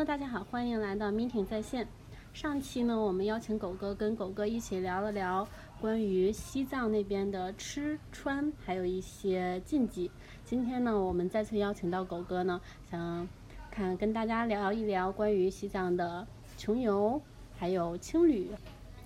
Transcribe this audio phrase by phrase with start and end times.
[0.00, 1.86] Hello，大家好，欢迎来到 Meeting 在线。
[2.32, 5.46] 上期呢，我们邀请狗哥跟狗哥一起聊了聊
[5.78, 10.10] 关于西藏那边的吃穿，还有一些禁忌。
[10.42, 12.58] 今天呢，我们再次邀请到狗哥呢，
[12.90, 13.28] 想
[13.70, 16.26] 看跟大家聊一聊关于西藏的
[16.56, 17.20] 穷游，
[17.58, 18.50] 还有青旅。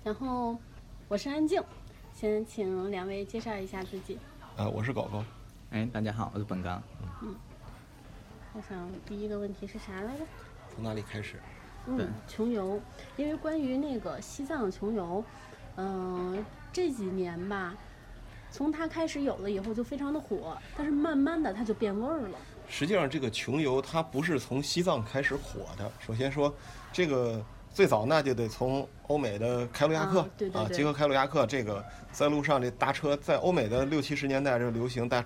[0.01, 0.57] 然后
[1.09, 1.61] 我是安静，
[2.13, 4.17] 先请两位介绍一下自己。
[4.55, 5.21] 呃，我是狗狗。
[5.71, 6.81] 哎，大家好，我是本刚。
[7.21, 7.35] 嗯
[8.57, 10.23] 我想第一个问题是啥来着？
[10.75, 11.39] 从哪里开始？
[11.87, 12.81] 嗯，穷游，
[13.15, 15.23] 因为关于那个西藏穷游，
[15.77, 16.43] 嗯、
[16.73, 17.73] 这几年吧，
[18.51, 22.37] 从它开始有了以后就非常的火，但是慢慢的它就变味儿了。
[22.67, 25.89] 实际上，这个穷游它不是从西藏开始火的。
[25.99, 26.53] 首先说，
[26.91, 27.39] 这个
[27.71, 35.23] 最早那就得从欧美的开路亚克啊对对对结合开路亚克这个在路上这搭车，在欧美的六七十年代就流行搭，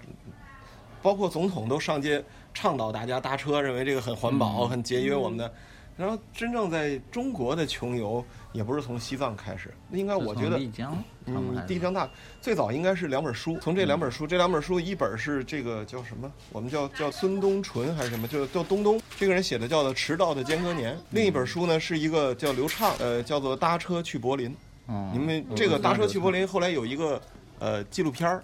[1.01, 2.21] 包括总统都上街
[2.53, 5.51] 倡导大家搭车，认为这个很环保、嗯很节约我们的。
[5.97, 16.31] 然后真正在中国的穷游也不是从西藏开始，那应该我觉得丽江，嗯还，是地江大最早应该是两本书，从这两本书，这两本书一本是这个叫什么？
[16.53, 18.25] 我们叫叫孙东纯还是什么？
[18.29, 20.95] 就叫东东这个人写的，叫做《迟到的间隔年》。
[21.09, 24.49] 另一本书呢是一个叫刘畅，呃，叫做《搭车去柏林》。
[24.85, 27.21] 哦你们这个《搭车去柏林》后来有一一个
[27.59, 28.41] 呃纪录片儿，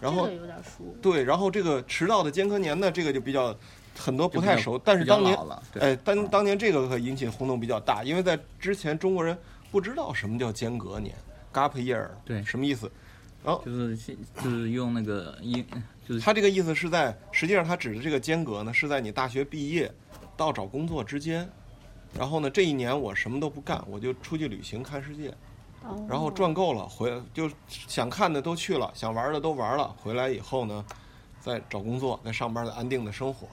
[0.00, 3.56] 然后这个有点熟，对，然后这个《迟到的间隔年》呢，这个就比较
[3.96, 5.36] 很多不太熟，但是当年
[5.80, 9.36] 哎，当嗯当年这个可引起轰动比较大，因为在之前中国人
[9.70, 11.14] 不知道什么叫间隔年
[11.52, 12.90] （gap year），对什么意思？
[13.44, 13.96] 然后就是
[14.42, 15.64] 就是用那个英
[16.06, 19.92] 就是他这个意思是在，实际上他指的这个间隔呢，是在你大学毕业
[20.36, 21.48] 到找工作之间。
[22.18, 25.34] 然后呢，这一年我什么都不干，我就出去旅行看世界，哦
[26.08, 30.84] 然后赚够了回就想看的都去了，想玩的都玩了，回来以后呢，
[31.40, 33.48] 再找工作，再上班，再安定的生活，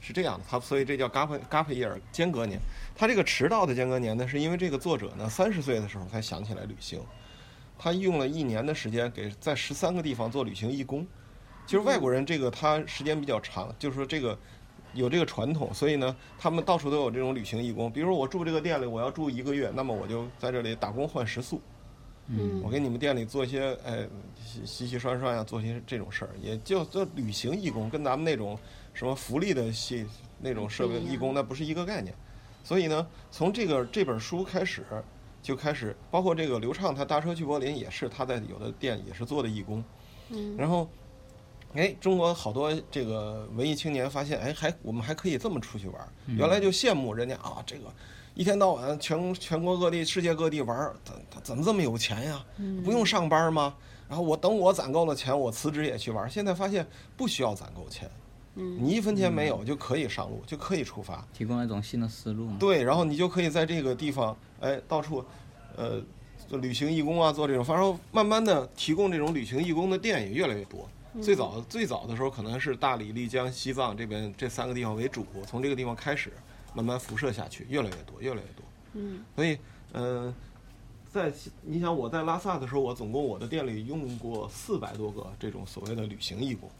[0.00, 0.44] 是这样的。
[0.48, 2.60] 他所以这叫 gap gap year 间隔年。
[2.94, 7.00] 他这个迟到的间隔年呢，是因为这个作者呢三十岁的时候才想起来旅行，
[7.78, 11.06] 他用了一年的时间给在十三个地方做旅行义工。
[11.66, 14.36] 其实外国人这个他时间比较长，就是说这个
[14.94, 17.90] 有这个传统，所以呢，他们到处都有这种旅行义工。
[17.90, 21.60] 比如说我住这个店里，我要住一个月，那么我就在这里打工换食宿。
[22.32, 24.06] 嗯我给你们店里做一些，哎，
[24.44, 28.56] 洗洗洗涮涮呀，做些这种事儿，也就做旅行义工，跟咱们那种
[28.94, 30.06] 什么福利的系
[30.40, 32.14] 那种社会义工，那不是一个概念。
[32.62, 34.84] 所以呢，从这个这本书开始，
[35.42, 39.82] 就开始，包括这个刘畅他搭车去柏林，也是他在有的店也是做的义工。
[40.28, 40.88] 嗯然后，
[41.74, 46.08] 哎，中国好多这个文艺青年发现，哎，还我们还可以这么出去玩儿。
[46.26, 47.84] 原来就羡慕人家啊，这个
[48.34, 52.44] 一天到晚全全国各地、世界各地玩儿，他他怎么这么有钱呀？
[52.84, 53.74] 不用上班吗？
[54.08, 56.28] 然后我等我攒够了钱，我辞职也去玩儿。
[56.28, 56.84] 现在发现
[57.16, 58.10] 不需要攒够钱，
[58.56, 61.24] 嗯你一分钱没有就可以上路，就可以出发。
[61.32, 62.56] 提供了一种新的思路嘛。
[62.58, 65.24] 对，然后你就可以在这个地方，哎，到处，
[65.76, 66.02] 呃，
[66.48, 70.88] 做旅行义工啊，做这种，反正慢慢的提供这种旅行义工的店也越来越多。
[71.20, 76.32] 最早最早的时候，可能是大理、丽江、西藏这边这三个地方为主，从这个地方开始，
[76.74, 78.64] 慢慢辐射下去，越来越多，越来越多。
[78.92, 79.58] 嗯所以，
[79.92, 80.34] 嗯、
[81.10, 81.32] 在
[81.62, 86.70] 你想我在拉萨的时候，我总共我的店里用过四百多个这种所谓的旅行义工，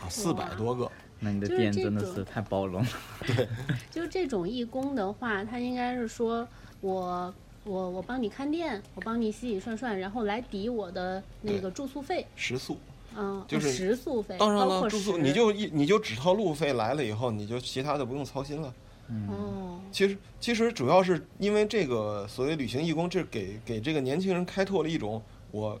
[0.00, 0.90] 啊，四百多个。
[1.22, 2.88] 那你的店真的是太包容了。
[3.26, 3.46] 对
[3.90, 6.48] 就这种义工的话，他应该是说
[6.80, 7.34] 我
[7.64, 12.78] 我我帮你看店，我帮你洗洗涮涮，然后来抵我的那个住宿费，食宿，
[13.16, 18.72] 嗯，就是食宿费，当然了，住宿你就一你就只掏路费来了以后，你就其他的不用操心了。
[19.08, 25.20] 嗯，其实其实主要是因为这个所谓旅行义工，这给给这个年轻人开拓了一种
[25.50, 25.80] 我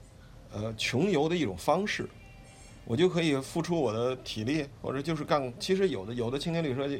[0.52, 2.08] 呃穷游的一种方式，
[2.84, 5.52] 我就可以付出我的体力，或者就是干。
[5.60, 6.96] 其实有的有的青年旅社就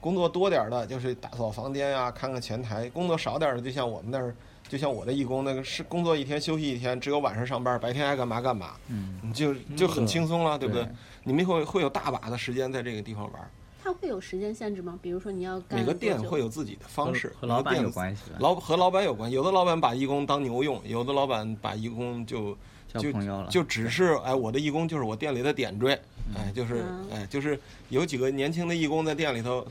[0.00, 4.34] 工作多点儿的，就是打扫房间呀、看看前台；工作少点儿的，就像我们那儿，
[4.72, 10.92] 就像我的义工那个是工作一天休息一天，只有晚上上班，白天爱干嘛干嘛，嗯，你就就很轻松了，对不对对？
[11.24, 13.50] 你们会会有大把的时间在这个地方玩儿。
[13.84, 14.98] 他会有时间限制吗？
[15.02, 17.90] 比如说你要干每个店会有自己的方式，和老板有。
[17.90, 18.22] 关系？
[18.38, 22.56] 老和老板有关，有的老板把义工当牛用，有的老板把义工就
[22.88, 23.50] 就交朋友了。
[23.50, 26.00] 就只是哎，我的义工就是我店里的点缀，
[26.34, 27.60] 哎，就是嗯哎，就是
[27.90, 29.66] 有几个年轻的义工在店里头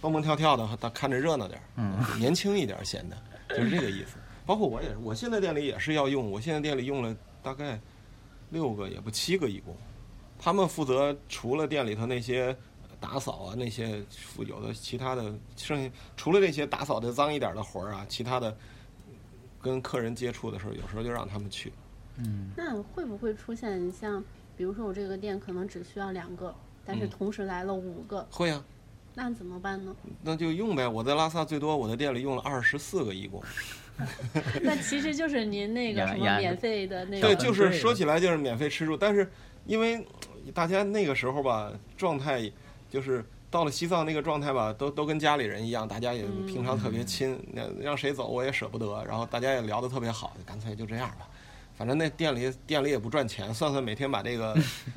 [0.00, 3.16] 蹦蹦跳跳的，他看着热闹点儿，嗯，年轻一点儿显得
[3.56, 4.17] 就是这个意思。
[4.48, 7.78] 包括我也是，我现在店里也是要用，我现在店里用了大概
[8.48, 9.76] 六个也不七个义工，
[10.38, 12.56] 他们负责除了店里头那些
[12.98, 14.02] 打扫啊那些
[14.38, 18.56] 有的其他的，剩下除了这些打扫的脏一点的活儿啊，其他的
[19.60, 21.70] 跟客人接触的时候，有时候就让他们去。
[22.16, 24.24] 嗯，那会不会出现像，
[24.56, 26.54] 比如说我这个店可能只需要两个，
[26.86, 28.64] 但是嗯同时来了五个，会啊，
[29.14, 29.94] 那怎么办呢？
[30.22, 30.88] 那就用呗。
[30.88, 33.42] 我在拉萨最多，我的店里用了二十四个义工。
[34.62, 37.28] 那其实就是您那个什么免费的那个。
[37.28, 39.28] 对，就是说起来就是免费吃住，但是
[39.66, 40.06] 因为
[40.54, 42.50] 大家那个时候吧，状态
[42.90, 51.28] 就是到了西藏那个状态吧，都都跟家里人一样，大家也平常特别亲，那让谁走我也舍不得，然后大家也聊得特别好，干脆就这样吧。
[51.78, 54.56] 反正那店里店里也不赚钱，算算每天把这个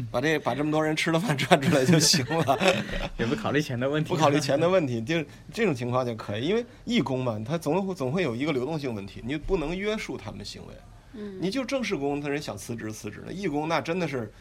[0.09, 2.57] 把这把这么多人吃的饭赚出来就行了，
[3.19, 6.47] 也不考虑钱的问题，不考虑钱的问题，就是这种情况就可以。
[6.47, 10.73] 因为义工嘛，他总会总会有一个流动性问题，你不能约束他们行为。
[11.13, 14.33] 嗯，你就正式工，他人想辞职辞职，那义工那真的是，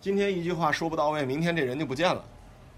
[0.00, 2.24] 今天一句话说不到位，明天这人就不见了，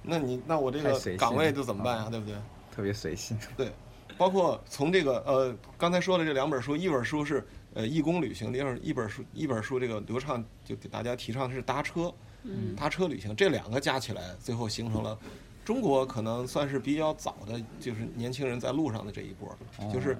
[0.03, 2.09] 那你那我这个岗位就怎么办啊？
[2.11, 2.35] 对不对？
[2.75, 3.39] 特别随性。
[3.57, 3.71] 对，
[4.19, 7.47] 包括从这个呃刚才说的这两本书，一本书是。
[7.77, 12.11] 呃，义工旅行，第二一本书，一本书这个流畅就给大家提倡的是搭车，
[12.43, 15.19] 嗯，搭车旅行，这两个加起来，最后形成了
[15.63, 19.55] 中国可能算是比较早的，就是年轻人在路上的这一波，
[19.93, 20.13] 就是，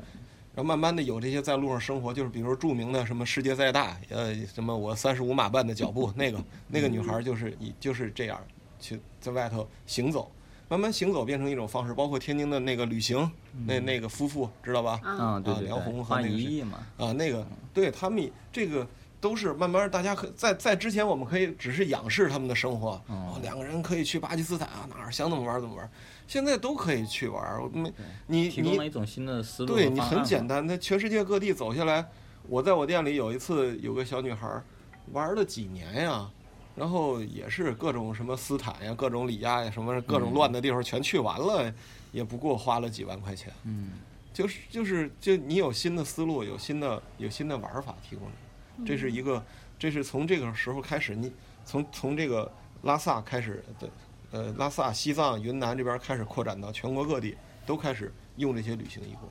[0.55, 8.39] 然后慢慢的有这些在路上生活，就是比如著名的什么世界再大，呃，什么我三十五码半的脚步，那个那个女孩就是以就是这样
[8.79, 10.31] 去在外头行走。
[10.69, 13.31] 慢慢行走变成一种方式，包括天津的那个旅行，
[13.67, 15.01] 那那个夫妇知道吧？
[15.05, 18.87] 啊，对梁红和那个嘛，啊，那个对他们这个
[19.21, 23.01] 都是慢慢大家可在在之前我们可以只是仰视他们的生活，
[23.43, 25.89] 两个人可以去巴基斯坦啊哪儿想怎么玩怎么玩，
[26.27, 27.63] 现在都可以去玩。
[27.63, 27.93] 我们
[28.27, 32.05] 你提供了一种新的思路，对你很简单，那全世界各地走下来，
[32.49, 34.61] 我在我店里有一次有个小女孩
[35.13, 36.29] 玩了几年呀。
[36.77, 41.73] 然后也是各种什么斯坦呀，各种里亚呀，什么各种乱的地方全去完了，
[42.13, 43.51] 也不过花了几万块钱。
[43.65, 43.93] 嗯，
[44.31, 48.29] 就是就是就你有新的思路，有新的有新的玩法提供
[48.85, 49.43] 这是一个，
[49.79, 51.33] 这是从这个时候开始，你
[51.65, 52.53] 从从这个
[52.83, 53.89] 拉萨开始的，
[54.33, 57.35] 呃，拉萨、西藏、云南这边开始扩展到全国各地，
[57.65, 59.31] 都开始用这些旅行义工。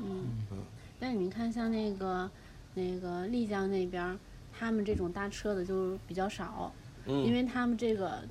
[0.00, 0.58] 嗯嗯。
[0.98, 2.28] 但你看，像那个
[2.74, 4.18] 那个丽江那边。
[4.52, 6.70] 他们这种搭车的就比较少，
[7.24, 8.22] 因为他们这个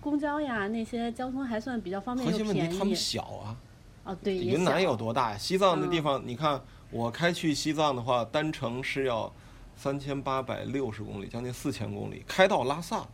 [0.00, 2.48] 公交呀那些交通还算比较方便又便宜。
[2.48, 3.56] 核心问题，他们小啊。
[4.04, 5.38] 哦，对，云南有多大呀？
[5.38, 6.60] 西藏那地方，你看
[6.90, 9.32] 我开去西藏的话，单程是要
[9.76, 12.22] 三千八百六十公里，将近四千公里。
[12.26, 13.06] 开到拉萨，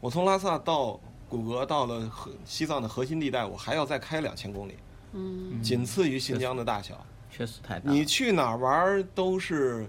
[0.00, 0.98] 我从拉萨到
[1.28, 4.74] 古格，到了核西藏的核心地带，我还要再开两千公里。
[5.12, 5.62] 嗯。
[5.62, 7.04] 仅次于新疆的大小。
[7.30, 7.90] 确实太大。
[7.90, 9.88] 你去哪儿玩都是。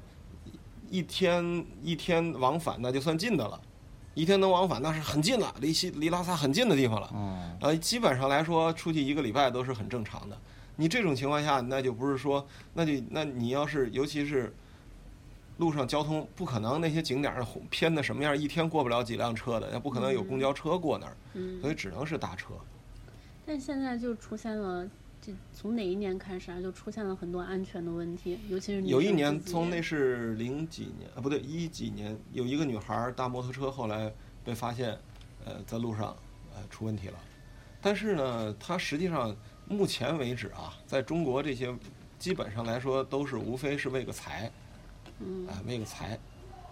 [0.89, 3.59] 一天一天往返那就算近的了，
[4.13, 7.09] 一天能往返那是很近了，离西离拉萨很近的地方了。
[7.13, 10.37] 嗯，呃，基本上来说出去一个礼拜都是很正常的。
[10.75, 14.53] 你这种情况下，那就不是说，那就那你要是尤其是
[15.57, 17.33] 路上交通不可能那些景点
[17.69, 21.15] 偏的什么样，一天过不了几辆车的，也不可能有公交车过那儿，
[21.61, 22.53] 所以只能是搭车。
[23.45, 24.87] 但现在就出现了。
[25.25, 34.97] 这从哪一年开始啊，就出现了很多安全的问题，尤其是有一年，从那是零几年啊，不对，一几年，有一个女孩搭摩托车，后来被发现，
[35.45, 36.13] 呃，在路上
[36.53, 37.17] 呃出问题了。
[37.79, 39.33] 但是呢，她实际上
[39.65, 41.73] 目前为止啊，在中国这些
[42.19, 44.51] 基本上来说都是无非是为个财，
[45.19, 46.19] 嗯，哎，为个财。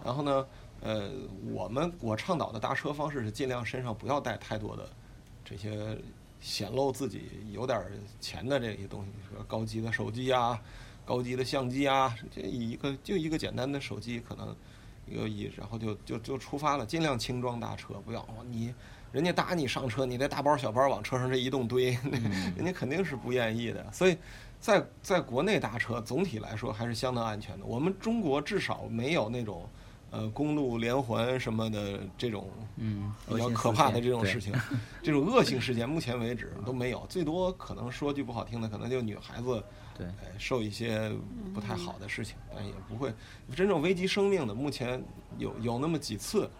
[0.04, 0.46] 然后呢，
[0.82, 1.10] 呃，
[1.50, 4.86] 我们我倡导的搭车方式是尽量身上不要带太多的
[5.42, 5.96] 这些。
[6.42, 7.22] 显露自己
[7.52, 7.80] 有点
[8.20, 10.60] 钱的这些东西，说高级的手机啊，
[11.06, 14.54] 高级的相机啊，这一个就一个简单的手机，可能
[15.06, 18.74] 一个一，然后就就就出发了，尽量轻装大车，不要你
[19.12, 21.96] 人家搭你上车，你这大包小包往车上这一动堆，
[22.56, 23.92] 人家肯定是不愿意的。
[23.92, 24.18] 所以，
[24.58, 27.64] 在在国内搭车总体来说还是相当安全的。
[27.64, 29.68] 我们中国至少没有那种。
[30.12, 34.52] 呃，公路连环什么的这种，嗯，比较可怕的这种事情，
[35.02, 37.06] 这种恶性事件，目前为止都没有。
[37.08, 39.64] 最多可能说句不好听的，可能就女孩子，
[39.96, 40.06] 对，
[40.38, 41.10] 受一些
[41.54, 43.10] 不太好的事情，但也不会
[43.56, 44.54] 真正危及生命的。
[44.54, 45.02] 目前
[45.38, 46.50] 有有那么几次，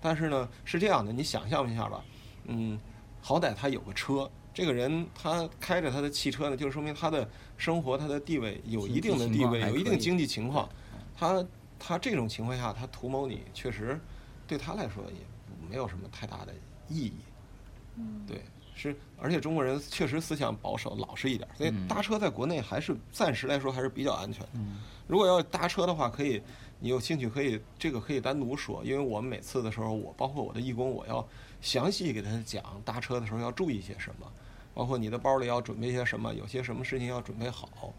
[0.00, 2.02] 但是呢，是这样的，你想象一下吧，
[2.46, 2.80] 嗯，
[3.20, 10.66] 好歹他有个车，这个人他开着他的汽车呢，就说明他的生活他的地位有一定的地位，有一定经济情况，
[11.14, 11.44] 他。
[11.86, 14.00] 他这种情况下，他图谋你，确实
[14.46, 16.54] 对他来说也没有什么太大的
[16.88, 17.12] 意义。
[17.96, 18.42] 嗯，对，
[18.74, 24.48] 是，而且中国人确实思想保守、老实一点，所以搭车在国内还是暂时来说还是比较安全的。
[25.06, 26.40] 如果要搭车的话，可以，
[26.80, 31.26] 你有兴趣可以这个可以单独说，因为我们每次的时候，我包括我的义工，我要
[31.60, 34.26] 详细给他讲搭车的时候要注意些什么，
[34.72, 37.92] 包括你的包里要准备些什么，有些什么事情要准备好，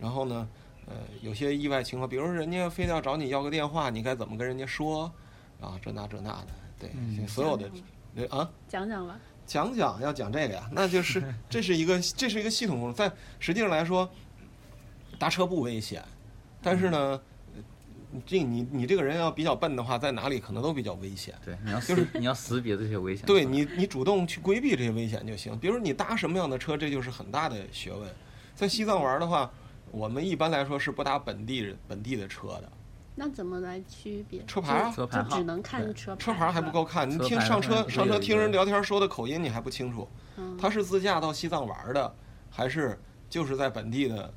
[0.00, 0.48] 然后呢。
[0.86, 5.12] 呃，有些意外情况，比如说人家非得要找你要个电话，你该怎么跟人家说？
[5.60, 6.46] 啊，这那这那的，
[6.78, 7.68] 对，所有的，
[8.28, 9.18] 啊，讲讲吧。
[9.46, 14.10] 讲讲要讲这个呀，那就是 这是一个这是一个系统工程，在实际上来说，
[15.18, 16.02] 搭车不危险，
[16.60, 16.98] 但是呢，
[17.54, 21.34] 呃这你你这个人要比较笨的话，在哪里可能都比较危险。
[21.44, 23.24] 对，你要就是你要识别这些危险。
[23.24, 25.56] 对你，你主动去规避这些危险就行。
[25.58, 28.08] 比如你搭什么样的车，这就是很大的学问。
[28.54, 29.50] 在西藏玩的话，
[29.90, 32.72] 我们一般来说是不搭本地人本地的车的，
[33.14, 34.44] 那怎么来区别？
[34.46, 34.90] 车牌啊。
[34.90, 35.22] 就车牌。
[35.22, 37.08] 就只能看车牌，车牌还不够看。
[37.08, 40.56] 你听上车上车听人聊天说的口音，你还不清楚，嗯。
[40.58, 42.14] 他是自驾到西藏玩的，
[42.50, 42.98] 还是
[43.30, 44.32] 就是在本地的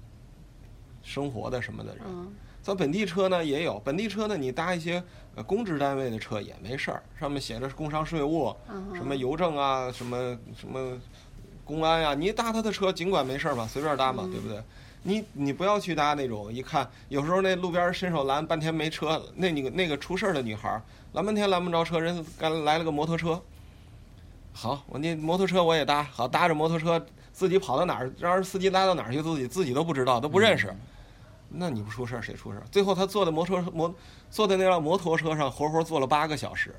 [1.03, 2.03] 生活的什么的人？
[2.07, 2.31] 嗯。
[2.61, 5.01] 在本地车呢也有，本地车呢你搭一些
[5.35, 10.97] 呃公职单位的车也没事儿，上面写着工商税务，嗯什么邮政啊，什么什么
[11.65, 14.31] 公安呀、你搭他的车尽管没事儿吧，随便搭嘛，嗯。
[14.31, 14.61] 对不对？
[15.03, 20.81] 你你不要去搭那种一看有时候那路边伸手拦半天没车，那你个那个出事儿的女孩儿
[21.13, 23.41] 拦半天拦不着车，人刚来了个摩托车，
[24.53, 30.73] 好，我那摩托车我也搭，好搭着摩托车自己跑到哪儿，让人司机拉到哪儿去，自己自己都不知道，都不认识。
[31.47, 32.63] 那你不出事儿谁出事儿？
[32.69, 33.93] 最后他坐在摩托摩
[34.29, 36.75] 坐在那辆摩托车上，活活坐了八个小时，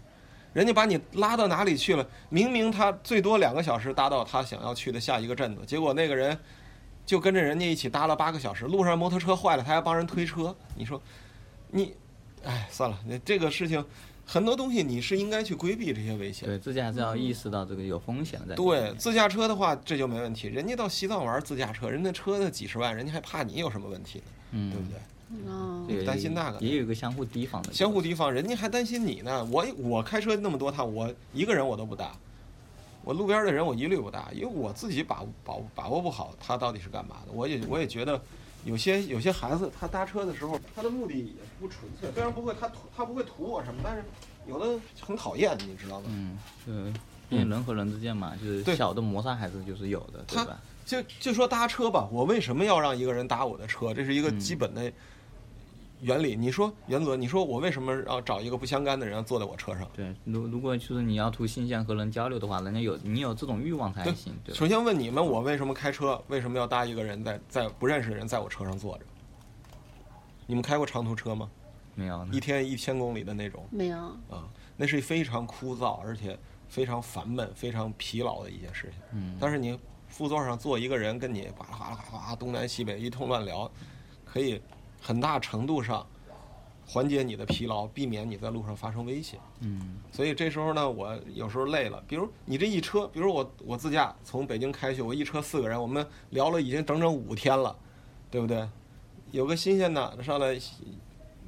[0.52, 2.06] 人家把你拉到哪里去了？
[2.28, 6.38] 明明他最多两个小时搭到他想要去的下一个镇子，结果那个人
[7.10, 10.54] 就跟着人家一起搭了八个小时，路上摩托车坏了，他还帮人推车。
[10.76, 11.02] 你说，
[11.72, 11.92] 你，
[12.44, 13.84] 哎，算了，那这个事情
[14.24, 16.48] 很多东西你是应该去规避这些危险。
[16.48, 18.54] 对自驾还是要意识到这个有风险的在。
[18.54, 24.24] 对，自驾车的话这就没问题，人家到西藏玩自驾车，人家车那几十万，人家还怕你有什么问题呢？
[24.52, 25.00] 嗯，对不对？
[25.48, 27.72] 哦这个担心那个也有一个相互提防的。
[27.72, 29.44] 相互提防，人家还担心你呢。
[29.46, 32.12] 我我开车那么多趟，我一个人我都不搭，
[33.02, 37.32] 我路边的人我一律不搭，因为我自己把把把握不好他到底是干嘛的。
[37.32, 38.20] 我也我也觉得，
[38.64, 44.04] 有些有些孩子他搭车的时候，他的目的也不纯粹，虽然不会他图他不会图我什么，但是
[44.46, 46.06] 有的很讨厌，你知道吗？
[46.10, 46.72] 嗯，就
[47.28, 50.60] 毕竟人和人之间嘛，就是对小的摩擦还是就是有的，对他吧？
[50.84, 53.94] 就就说搭车吧，我为什么要让一个人搭我的车？
[53.94, 54.92] 这是一个嗯基本的
[56.00, 56.36] 原理。
[56.36, 59.88] 你说原则，你说我为什么要找一个不相干的人坐在我车上？
[59.92, 64.58] 对，如如果就是你要图新鲜和人交流的话，人家有你有这种欲望才对行，对吧？
[64.58, 66.22] 首先问你们，我为什么开车？
[66.28, 69.04] 为什么要搭一个人在在不认识的人在我车上坐着？
[70.46, 71.50] 你们开过长途车吗？
[71.94, 73.98] 没有，一天一千公里的那种没有，
[74.30, 76.38] 啊，那是非常枯燥，而且
[76.68, 79.00] 非常烦闷、非常疲劳的一件事情。
[79.12, 79.78] 嗯，但是你
[80.08, 83.70] 副座上坐一个人，跟你呱啦呱啦呱啦东南西北一通乱聊，
[84.24, 84.62] 可以
[85.00, 86.06] 很大程度上
[86.86, 89.38] 缓解你的疲劳，避免你在路上发生危险。
[89.60, 97.76] 嗯所以这时候呢，我有时候累了，比如你这一车，比如我我自驾从北京开去，我一车四个人，我们聊了已经整整五天了，
[98.30, 98.68] 对不对？
[99.30, 100.58] 有个新鲜的上来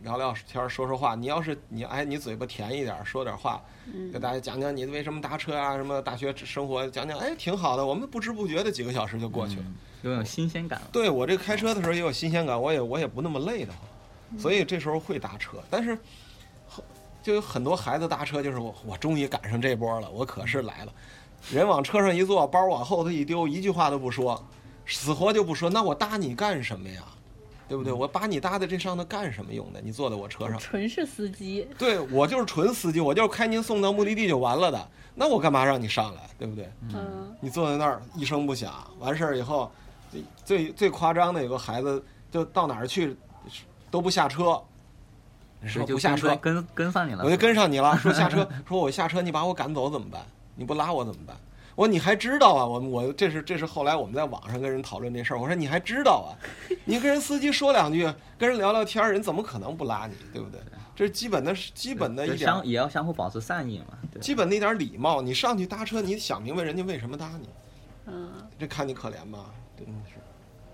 [0.03, 1.15] 聊聊天儿，说说话。
[1.15, 7.85] 你要是你哎，你嘴巴甜一点儿，说点话，嗯给大家讲讲你为什么搭车啊，什么大学生活，讲讲哎，挺好的。
[7.85, 9.63] 我们不知不觉的几个小时就过去了。
[9.67, 10.89] 嗯有种新鲜感了。
[10.91, 15.59] 对我这开车的时候也有新鲜感，我也我也不那么累的慌，所以这时候会搭车。
[15.71, 15.97] 但是
[17.23, 20.93] 就有很多孩子搭车，就是我我终于赶上这波了，我可是来了。
[21.53, 24.45] 人往车上一坐，包往后头一丢，一句话都不说，
[24.85, 25.71] 死活就不说。
[25.71, 27.05] 那我搭你干什么呀？
[27.73, 27.91] 对不对？
[27.91, 29.81] 我把你搭在这上头干什么用的？
[29.81, 34.89] 你坐在我车上，纯是司机，对我就是纯司机，我就是开您送到目的地就完了的。
[35.15, 36.21] 那我干嘛让你上来？
[36.39, 36.71] 对不对？
[36.93, 39.73] 嗯你坐在那儿一声不响，完事儿以后，
[40.11, 43.17] 最最最夸张的有个孩子，就到哪儿去
[43.91, 44.63] 都不下车，
[45.67, 47.55] 说不下车，跟跟上你了，我就跟。
[47.55, 50.21] 上你了，说下车， 说我下车，你把我赶走怎么办？
[50.55, 51.35] 你不拉我怎么办？
[51.75, 52.67] 我说你还知道啊？
[52.67, 56.37] 我我这是这是后来我们在网上跟人讨论这事儿，我说你还知道啊？
[56.85, 58.03] 你跟人司机说两句，
[58.39, 60.15] 跟人聊聊天，人怎么可能不拉你？
[60.33, 60.61] 对不对？
[60.95, 64.21] 这是基本的基本的一点也要相互保持善意嘛，对。
[64.21, 65.23] 基本的一点礼貌。
[65.23, 67.49] 你上去搭车，你想明白人家为什么搭你，
[68.07, 69.47] 嗯，这看你可怜吧？
[69.77, 70.17] 真的是。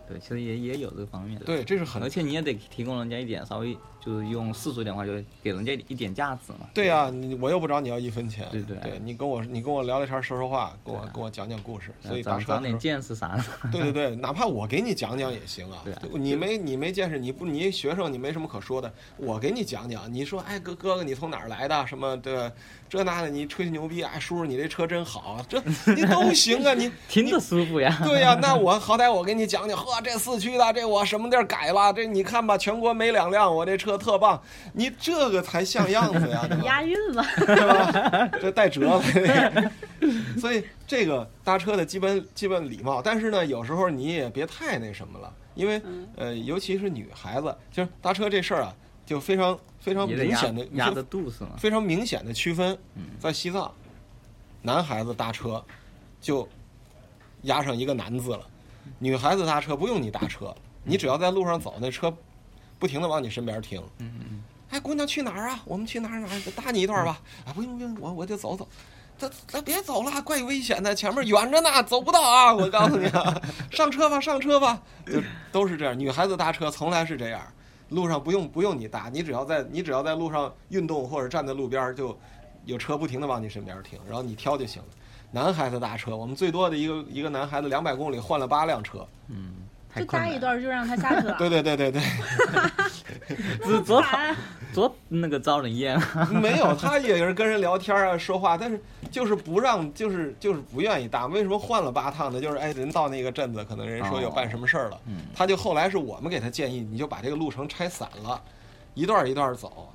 [0.08, 1.44] 对，其实也也有这个方面的。
[1.44, 3.76] 对，这是很而且你也得提供人家一点稍微
[4.08, 6.66] 就是用世俗一点话，就是给人家一点价值嘛。
[6.72, 13.44] 对呀、你我又不找你要一分钱，对对对你跟我你跟我聊聊天说说话，跟我啊跟我讲讲故事，呃所以搭长长点见识啥的。
[13.70, 16.02] 对对对，哪怕我给你讲讲也行啊对啊。
[16.14, 20.10] 你没你没见识，你不你学生你没什么可说的，我给你讲讲。
[20.12, 21.86] 你说哎哥哥哥你从哪儿来的？
[21.86, 22.50] 什么对？
[22.88, 25.60] 这那的你吹吹牛逼，哎叔叔你这车真好，这
[25.94, 27.94] 你都行啊，你 听着舒服呀。
[28.02, 31.92] 对呀、那我好歹我给你讲讲，呵，这四驱的，这我什么地儿改了？
[31.92, 34.40] 这你看吧，全国没两辆，我这车特棒，
[34.72, 36.62] 你这个才像样子呀，对吧？
[36.64, 38.28] 押韵了，对吧？
[38.40, 39.02] 这带辙了，
[40.38, 48.74] 所以这个搭车的基本基本礼貌，但是呢，有时候你也别太那什么了，因为嗯呃，尤其是女孩子，就是搭车这事儿啊，
[49.04, 51.50] 就非常非常明显的压得度是吗？
[51.58, 53.70] 非常明显的区分嗯，在西藏，
[54.62, 55.62] 男孩子搭车
[56.20, 56.48] 就
[57.42, 58.40] 压上一个男字了。
[58.98, 62.12] 女孩子搭车不用你搭车，你只要在路上走，那车
[62.78, 63.82] 不停的往你身边停。
[63.98, 65.60] 嗯嗯哎，姑娘去哪儿啊？
[65.64, 66.50] 我们去哪儿哪儿？
[66.50, 67.20] 搭你一段吧。
[67.46, 68.68] 啊，不用不用，我我就走走。
[69.16, 72.52] 咱咱别走了，怪危险的，前面远着呢，走不到啊！
[72.54, 75.20] 我告诉你啊，上车吧，上车吧，就
[75.50, 75.98] 都是这样。
[75.98, 77.40] 女孩子搭车从来是这样，
[77.88, 82.16] 路上不用不用你搭，你只要在你只要在路上运动或者站在路边儿，就
[82.64, 84.88] 有车不停的往你身边停，然后你挑就行了。
[85.32, 89.04] 男孩子搭车，我们最多的一个一个男孩子两百公里换了八辆车。
[89.26, 90.04] 嗯，太就。
[90.04, 91.36] 搭一段就让他下去了。
[91.38, 92.02] 对对对对对，
[93.62, 94.36] 多多烦
[94.74, 96.28] 多那个招人厌啊！
[96.32, 98.80] 没有，他也是跟人聊天啊，说话，但是
[99.10, 101.26] 就是不让，就是就是不愿意搭。
[101.26, 102.40] 为什么换了八趟呢？
[102.40, 108.40] 就是哎，人到那个镇子，可能人说有办什么事儿了，嗯他就后来是我们给他建议，你就把这个路程拆散了，
[108.94, 109.90] 一段儿一段儿走，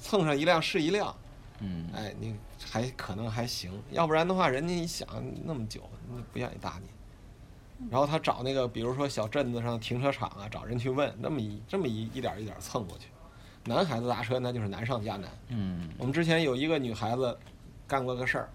[0.00, 1.14] 蹭上一辆是一辆，
[1.60, 2.36] 嗯，哎，你
[2.70, 5.08] 还可能还行，要不然的话，人家一想
[5.44, 6.88] 那么久，你不愿意搭你。
[7.90, 13.06] 然后他找那个，比如说小镇子上停车场啊，找人去问，那么一这么一一点一点蹭过去。
[13.64, 15.30] 男孩子搭车那就是难上加难。
[15.48, 17.38] 嗯我们之前有一个女孩子
[17.86, 18.48] 干过个事儿，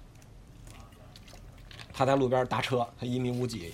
[1.93, 3.73] 她在路边搭车，她一米五几，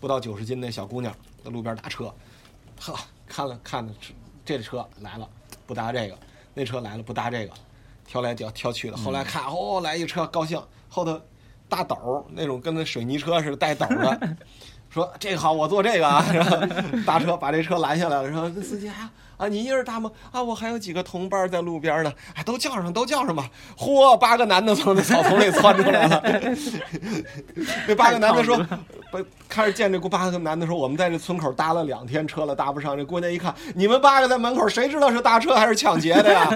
[0.00, 2.12] 不到九十斤那小姑娘在路边搭车，
[2.80, 2.94] 呵，
[3.26, 3.92] 看了看了，
[4.44, 5.28] 这车来了
[5.66, 6.18] 不搭这个，
[6.54, 7.52] 那车来了不搭这个，
[8.06, 8.96] 挑来挑挑去的。
[8.96, 11.20] 后来看哦来一车高兴，后头
[11.68, 14.36] 大斗儿那种跟那水泥车似的带斗儿的。
[14.92, 16.58] 说这个好，我坐这个啊， 然后
[17.06, 20.10] 搭车把这车拦下来了，说司机啊啊，你一人搭吗？
[20.30, 23.48] 啊，我还有几个同伴在路边呢，哎，都叫上，都叫上吧。
[23.76, 26.22] 嚯，八个男的从那草丛里窜出来了。
[27.88, 28.56] 那八个男的说，
[29.10, 29.18] 不
[29.48, 32.94] 开始见这八个男的说，我们在这村口搭了两天车了，搭不上。
[32.94, 36.48] 这姑娘一看，你们八个在门口，谁知道是搭车还是抢劫的呀？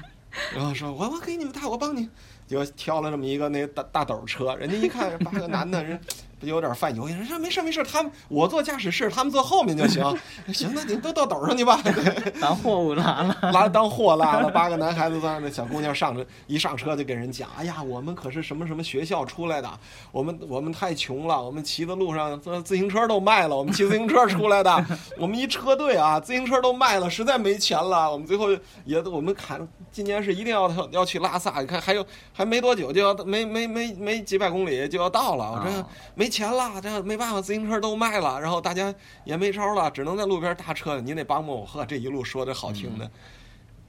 [0.52, 2.08] 然后说，我我给你们搭，我帮你。
[2.46, 10.04] 就挑了这么一个那大大斗车，人家一看八个男的，人不有点犯犹豫，人说没事没事，他们我坐驾驶室，他们坐后面就行。
[10.52, 11.80] 行，那你都到斗上去吧。
[12.40, 13.36] 当货物拉了。
[13.52, 19.70] 拉当货拉了，八个男孩子在那小姑娘上车，一上车就给人讲：“哎呀，我们可是什么什么学校出来的，
[20.12, 24.84] 我们我们太穷了，我们骑的路上自自行车都卖了，我们骑自行车出来的，
[25.18, 28.48] 我们一车队啊，自行车都卖了，实在没钱了，我们最后
[28.84, 38.92] 也我们砍今年是一定要要去拉萨，你看还有还没多久就要没没没没几百公里就要到了，我这哦没钱了，这没办法，自行车都卖了，然后大家
[39.24, 41.64] 也没招了，只能在路边搭车了，您得帮帮我。
[41.64, 43.08] 呵，这一路说的好听的。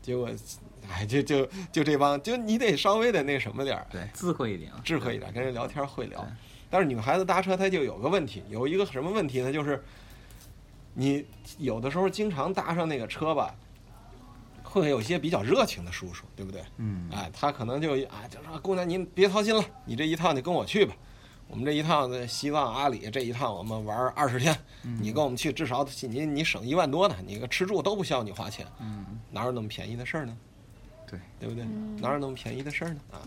[0.02, 0.30] 结果，
[0.88, 4.80] 哎，就就就这帮，就你得稍微的那什么点儿，对，智慧一点啊。
[4.84, 6.24] 智慧一点，跟人聊天会聊。
[6.70, 9.52] 但是女孩子搭车她就有个问题，有一个什么问题呢？
[9.52, 9.84] 就是
[10.94, 11.26] 你
[11.58, 13.56] 有的时候经常搭上那个车吧，
[14.64, 16.64] 会有一些比较热情的叔叔，对不对？
[16.78, 20.94] 嗯哎，他可能就啊，就说姑娘您别操心了，你这一趟你跟我去吧。
[21.48, 24.56] 我们这一趟呢，西藏阿里这一趟我们玩二十天，
[25.00, 30.36] 你跟我们去，至少你你省一万多呢，你个吃住都不需要你花钱，嗯，哪有那么便宜的事儿呢？
[31.08, 31.64] 对，对不对？
[31.64, 31.98] 嗯。
[32.02, 33.00] 哪有那么便宜的事儿呢？
[33.12, 33.22] 啊，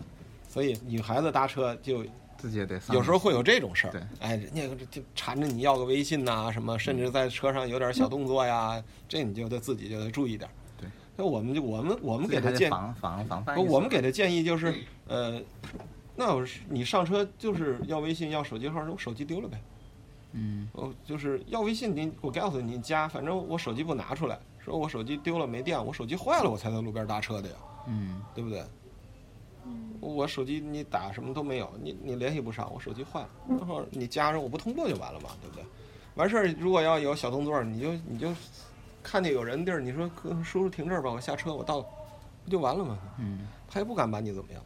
[0.49, 2.03] 所以女孩子搭车就
[2.37, 2.79] 自己也得。
[2.91, 3.91] 有时候会有这种事儿。
[3.91, 10.53] 对，哎，人家就缠着你要个微信呐、什么，甚至在车上有点小动作呀，这你就得自己就得注意点儿。
[10.77, 14.73] 对，那我们就我们我们给他建，防防防范不，我们给他建议就是，
[15.07, 15.41] 呃，
[16.19, 19.57] 那我是你上车就是要微信要手机号，我手机丢了呗。
[20.33, 27.55] 嗯我就是要微信，你我告诉你你加，反正我手机不拿出来，说我手机丢了没电，我手机坏了我才在路边搭车的呀，
[27.87, 28.61] 嗯对不对？
[29.65, 35.63] 嗯我手机你打什么都没有，你你联系不上，我手机坏了，然后你加上我不通过就完了嘛，对不对？
[36.15, 38.27] 完事儿如果要有小动作，你就你就
[39.01, 41.79] 看见有人地儿，你说哥叔叔停这儿吧，我下车我到，
[42.43, 42.99] 不就完了吗？
[43.19, 44.61] 嗯他也不敢把你怎么样。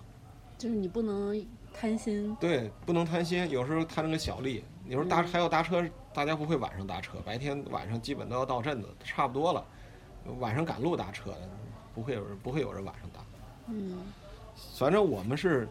[0.63, 2.33] 就是你不能贪心。
[2.39, 4.63] 对，不能贪心，有时候贪那个小利。
[4.85, 9.65] 有时候搭还要搭车，大家不会晚上搭车，白天晚上基本都要到镇子，差不多了。
[10.39, 11.49] 晚上赶路搭车的，
[11.93, 13.19] 不会有人不会有人晚上搭。
[13.67, 13.97] 嗯
[14.79, 15.67] 反正我们是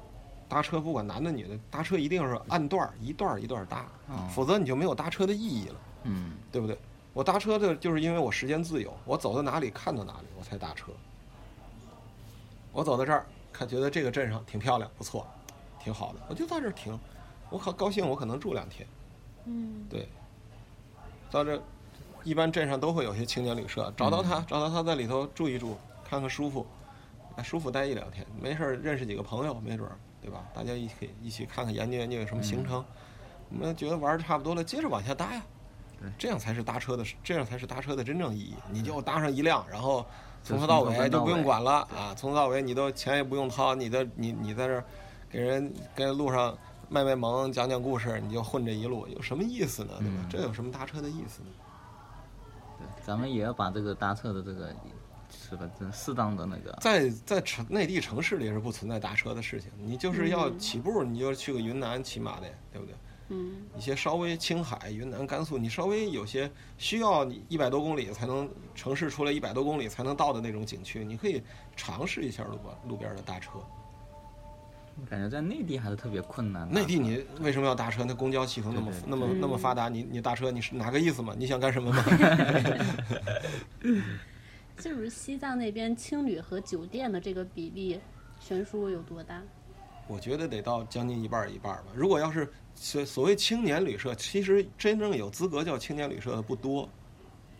[0.46, 6.76] 搭车，不管男的女的，搭车一定是按段儿一段儿一段儿搭，哦否则你就没有搭车的意义了，嗯对不对？
[7.14, 10.92] 我搭车的就是因为我时间自由，我走到哪里看到哪里，我才搭车。
[12.72, 15.26] 我走到这儿，看觉得这个镇上挺漂亮，不错，
[15.78, 16.98] 挺好的，我就在这儿停。
[17.50, 18.88] 我可高兴，我可能住两天。
[19.44, 20.08] 嗯对，
[21.30, 21.60] 到这，
[22.24, 25.76] 一般镇上都会有些青年旅社，找到他，找到他在里头住一住，
[26.08, 26.66] 看看舒服，
[27.36, 30.44] 哎，舒服待一两天，没事儿认识几个朋友，没准儿，对吧？
[30.54, 32.82] 大家一起一起看看研究研究有什么行程，
[33.50, 35.42] 我们觉得玩的差不多了，接着往下搭呀
[36.00, 36.10] 对。
[36.18, 38.54] 这样才是搭车的，这样才是搭车的真正意义。
[38.70, 40.06] 你就搭上一辆，然后
[40.44, 44.84] 从头到尾就不用管了啊，从头到尾你都钱也不用掏，你的你你在这儿
[45.30, 46.56] 给人跟路上
[46.88, 49.94] 卖卖萌、讲讲故事，你就混这一路，有什么意思呢？
[49.98, 50.14] 对吧？
[50.18, 51.48] 嗯这有什么搭车的意思呢？
[52.78, 54.74] 对，咱们也要把这个搭车的这个
[55.30, 62.94] 是吧，这适当的那个，在在城内地城市里是不存在搭车的事情，你就是要嗯起步，你就去个云南骑马的，对不对？
[63.32, 71.42] 嗯一些稍微青海、云南、甘肃，你稍微有些需要你一百多公里才能城市出来一百多公里才能到的那种景区，你可以
[71.74, 73.52] 尝试一下路边路边的大车。
[75.00, 76.78] 我感觉在内地还是特别困难的。
[76.78, 78.04] 内地你为什么要搭车？
[78.06, 81.34] 那公交系统那么对对那么对那么发达，你你搭车你是哪个意思嘛？
[81.36, 82.04] 你想干什么嘛？
[84.76, 87.98] 就是西藏那边青旅和酒店的这个比例
[88.38, 89.40] 悬殊有多大？
[90.08, 91.86] 我觉得得到将近一半儿一半儿吧。
[91.94, 96.88] 如果要是所所谓青年旅社，其实真正有资格叫青年旅社的不多。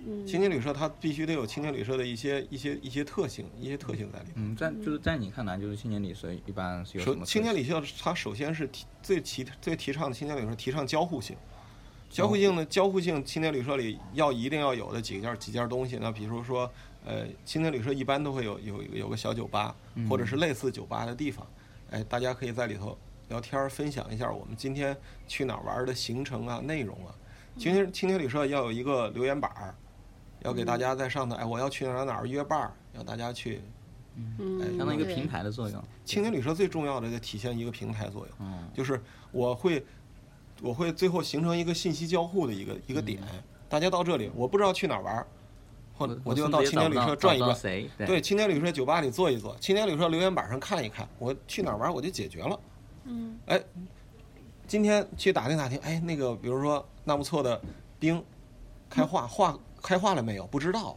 [0.05, 4.35] 嗯，青年旅社它必须得有青年旅社的一些一些一些特性，一些特性在里面。
[4.35, 11.37] 嗯，在就是在你看来，就是青年旅社一般是有什么青年旅社它首先是提最提最提倡的青年旅社提倡交互性。
[12.11, 16.69] 交互性的，交互性青年旅社里要一定要有的几件几件东西那，比如说，
[17.07, 19.75] 呃，青年旅社一般都会有有有个小酒吧，
[20.11, 21.47] 或者是类似酒吧的地方，
[21.91, 22.99] 哎，大家可以在里头
[23.33, 24.95] 聊天儿，分享一下我们今天
[25.27, 27.15] 去哪儿玩儿的行程啊、内容啊。
[27.57, 29.75] 青年青年旅社要有一个留言板儿，
[30.41, 33.63] 要给大家在上头，哎，我要去哪儿哪儿约伴儿，让大家去。
[34.15, 35.83] 嗯，相当于一个平台的作用。
[36.05, 38.37] 青年旅社最重要的就体现一个平台作用。
[38.41, 39.83] 嗯就是我会，
[40.61, 43.19] 我会最后形成一个信息交互的一个一个点。
[43.67, 45.27] 大家到这里，我不知道去哪儿玩儿，
[45.95, 47.57] 或我我就甚到青年旅社转一转。
[48.07, 52.51] 对，青年旅社酒吧里坐一坐，青年旅社留言板上看一看，我去哪儿玩儿我就解决了。
[52.51, 52.61] 嗯
[53.47, 53.61] 哎，
[54.67, 57.61] 今天去打听打听，哎，那个比如说纳木错的
[57.99, 58.23] 冰
[58.89, 60.47] 开化化开化了没有？
[60.47, 60.97] 不知道。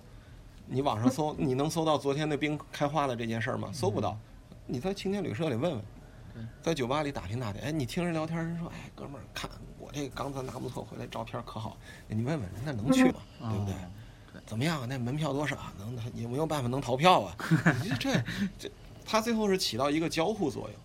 [0.67, 3.69] 你网上搜， 你能搜到昨天那冰开化的这件事儿吗？
[3.73, 4.17] 搜不到。
[4.65, 5.81] 你在青年旅社里问问，
[6.61, 7.61] 在酒吧里打听打听。
[7.61, 11.77] 哎，你听人聊天，人说，哎，哥们儿，看我这刚才纳木错，回来照片可好。
[12.07, 13.19] 你问问人，那能去吗？
[13.41, 13.73] 对不对？
[13.73, 13.77] 哦
[14.45, 14.85] 怎么样啊？
[14.87, 15.57] 那门票多少？
[15.79, 17.35] 能有没有办法能逃票啊？
[17.81, 18.23] 你这这
[18.59, 18.71] 这，
[19.05, 20.84] 它最后是起到一个交互作用。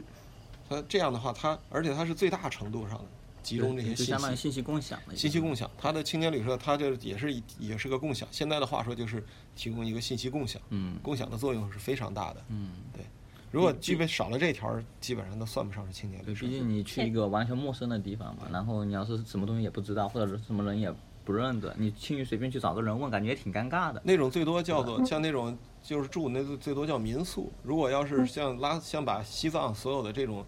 [0.70, 3.04] 它这样的话，它而且它是最大程度上的
[3.42, 4.42] 集中这些信就相当于息。
[4.42, 8.28] 信息共享的信息共享，它的青年旅社，它这也是也是个共享。
[8.30, 9.22] 现在的话说，就是
[9.56, 12.44] 提供一个信息共享，嗯共享的作用是非常大的。
[12.50, 13.04] 嗯，对
[13.50, 16.52] 如果具备少了这条，基本上都算不上是青年旅对，社毕。
[16.52, 24.00] 竟你去一个完全陌生的地方嘛，然后你要是什么东西也不知道，或者是什么人也不认得，你轻易随便去找个人问，感觉也挺尴尬的。
[24.04, 27.52] 那种最多叫做像那种就是住那最最多叫民宿。
[27.64, 30.46] 如果要是像拉像把西藏所有的这种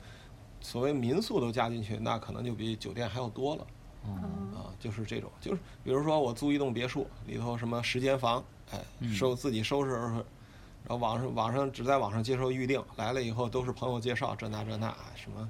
[0.62, 3.66] 所谓民宿都加进去，那可能就比酒店还要多了。
[4.04, 4.14] 嗯
[4.52, 8.80] 啊，就是这种，就是比如说我租一栋别墅，里头什么十间房，哎，
[9.12, 15.48] 收自己收拾收拾，然后网上网上只在网上接受预定，来了以后都是朋友介绍，这那这那什么，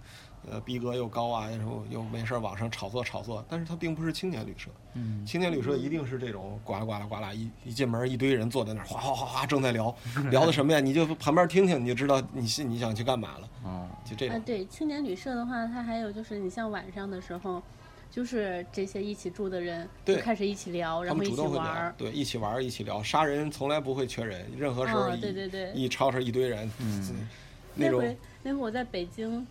[0.51, 9.95] 呃，逼格又高啊，然后又没事儿网上炒作炒作，但是它并不是青年旅社，嗯，青年旅社一定是这种呱啦呱啦呱啦一一进门一堆人坐在那儿哗哗哗哗正在聊，
[10.31, 10.81] 聊的什么呀？
[10.81, 14.41] 你就旁边听听，你就知道你是你想去干嘛了，哦，啊，就这种。
[14.43, 17.63] 对，青年旅社的话，它还有就是你像晚上的时候，
[18.11, 21.95] 就是这些一起住的人就对开始一起聊，然后一起玩儿，。
[21.97, 23.01] 对，一起玩儿，一起聊。
[23.01, 27.29] 杀人从来不会缺人，任何时候哦一、对对对一吵吵一堆人，嗯
[27.75, 29.47] 那种回那回我在北京，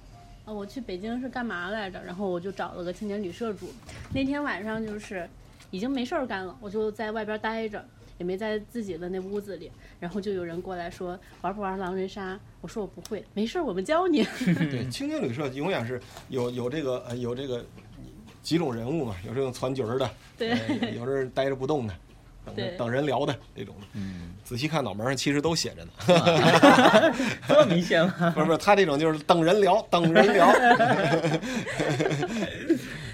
[0.51, 2.03] 啊，我去北京是干嘛来着？
[2.03, 3.71] 然后我就找了个青年旅社住。
[4.13, 5.27] 那天晚上就是
[5.71, 7.83] 已经没事儿干了，我就在外边待着，
[8.17, 9.71] 也没在自己的那屋子里。
[9.97, 12.37] 然后就有人过来说玩不玩狼人杀？
[12.59, 14.23] 我说我不会，没事儿，我们教你。
[14.43, 17.63] 对青年旅社永远是有有这个呃有这个
[18.43, 21.93] 几种人物嘛，有这种攒局儿的，对呃有这待着不动的，
[22.45, 23.87] 等着等人聊的那种的。
[23.93, 25.91] 嗯，仔细看脑门上其实都写着呢，
[27.47, 28.31] 这么明显吗？
[28.35, 30.51] 不是不是，他这种就是等人聊，等人聊，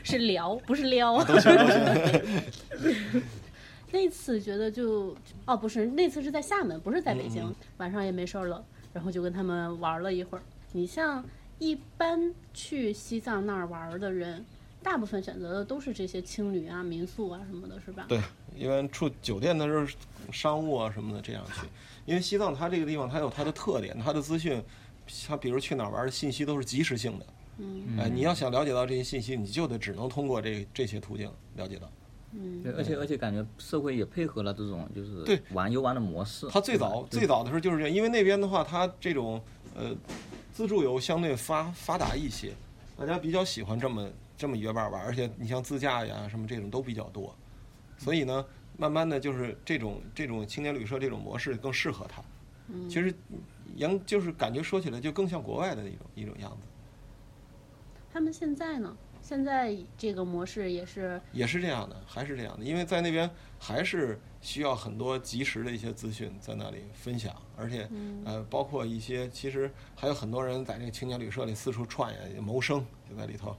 [0.04, 1.24] 是聊，不是撩。
[1.24, 3.24] 都行都行。
[3.92, 7.44] 那次觉得就哦不是，那次是在厦门，不是在北京。
[7.44, 8.64] 嗯嗯晚上也没事儿了，
[8.94, 10.42] 然后就跟他们玩了一会儿。
[10.74, 11.24] 你像
[11.60, 14.44] 一般去西藏那儿玩儿的人，
[14.84, 18.06] 大部分选择的都是这些青旅啊、民宿啊什么的，是吧？
[18.08, 18.22] 对，
[18.56, 19.86] 一般住酒店的时候，
[20.32, 21.68] 商务啊什么的这样去，
[22.06, 24.64] 因为西藏它这个地方它有它的特点，它的资讯，
[25.28, 27.26] 它比如去哪儿玩的信息都是及时性的。
[27.60, 31.92] 嗯哎，你要想了解到这些信息，你就得只能通过这这些途径了解到。
[32.34, 36.48] 嗯对，而且而且感觉社会也配合了这种就是对玩游玩的模式。
[36.50, 39.42] 它最早最早的时候就是这样，因为那边的话，它这种
[39.76, 39.96] 呃
[40.54, 42.54] 自助游相对发发达一些，
[42.96, 47.36] 大家比较喜欢这么这么约伴玩，而且你像自驾呀什么这种都比较多，
[47.98, 48.46] 所以呢，
[48.78, 52.22] 慢慢的就是这种这种青年旅社这种模式更适合他。
[52.70, 53.14] 嗯其实，
[53.76, 56.58] 杨就是感觉说起来就更像国外的一种一种样子。
[58.14, 58.96] 他们现在呢？
[59.20, 67.90] 现在这个模式也是也是这样的，还是这样的，因为在那边还是需要很多及时的一些资讯在那里分享，而且
[68.24, 73.56] 呃，包括一些其实还有很多人在这个青年旅社里四处串呀谋生，就在里头呃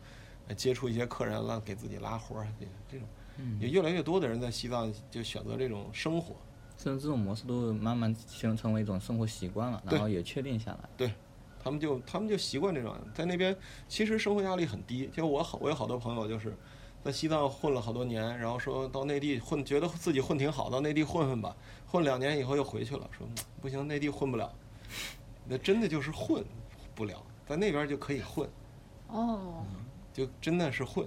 [0.55, 3.09] 接触一些客人了，给自己拉活儿，这这种
[3.61, 6.35] 也越来越多的人在西藏就选择这种生活。
[6.77, 10.89] 甚至这种模式都慢慢形成为一种生活习惯了，然后也确定下来。
[10.97, 11.13] 对，
[11.61, 13.57] 他们就他们就习惯这种，在那边
[13.89, 15.11] 其实生活压力很低。
[15.13, 16.57] 就我好，我有好多朋友就是
[17.03, 23.27] 在西藏混了好多年，然后说到内地混，觉得自己混挺好，到内地混混吧，混两年以后又回去了，说
[23.61, 24.49] 不行，内地混不了。
[25.49, 26.45] 那真的就是混
[26.95, 28.49] 不了，在那边就可以混，
[29.09, 29.65] 哦，
[30.19, 31.07] 就真的是混。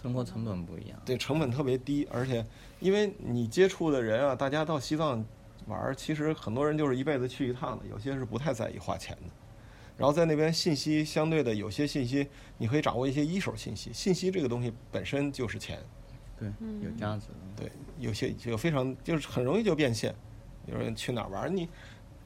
[0.00, 0.98] 生活成本不一样。
[1.04, 2.44] 对，成本特别低，而且
[2.80, 5.22] 因为你接触的人啊，大家到西藏
[5.66, 9.28] 玩儿，其实很多人就是一辈子去一趟的，有些是不太在意花钱的。
[9.98, 12.26] 然后在那边信息相对的有些信息，
[12.56, 13.92] 你可以掌握一些一手信息。
[13.92, 15.78] 信息这个东西本身就是钱，
[16.38, 16.48] 对，
[16.82, 17.34] 有价值的。
[17.56, 20.14] 对，有些就非常就是很容易就变现。
[20.66, 21.68] 有人去哪儿玩儿，你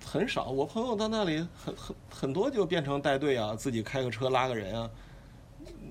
[0.05, 0.51] 很少。
[0.51, 4.91] 我朋友到那里很很很多就变成带队啊，自己开个车拉个人啊。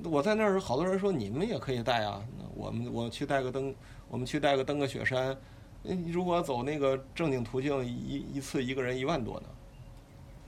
[0.04, 2.22] 我在那儿，好多人说你们也可以带啊。
[2.38, 3.74] 那我们我去带个登，
[4.08, 5.36] 我们去带个登个雪山。
[5.84, 9.46] 嗯，如果走那个正经途径，一一次一个人一万多呢。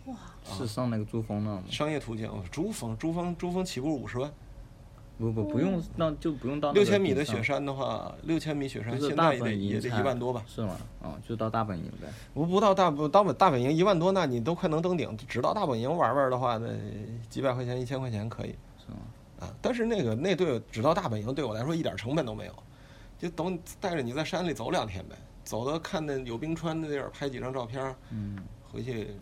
[0.08, 1.64] 哇，是上那个珠峰那吗？
[1.70, 4.32] 商业途径，珠峰，珠峰，珠峰起步五十万。
[5.18, 10.44] 不不不用，那就不用到六千米的雪山的话，六千米雪山现在也得也得一万多吧。
[10.48, 10.76] 是吗？
[11.04, 12.08] 哦，就到大本营呗。
[12.34, 15.16] 不不到大不到本大本营一万多，那你都快能登顶。
[15.28, 16.68] 只到大本营玩玩的话，那
[17.30, 18.56] 几百块钱、一千块钱可以。
[18.84, 18.98] 是吗？
[19.41, 22.54] 啊，但是那个那队只到大本营对我来说一点成本都没有，
[23.17, 28.38] 就等带着你在山里走两天呗，走到看那有冰川的地儿拍几张照片儿，嗯，
[28.71, 29.15] 回去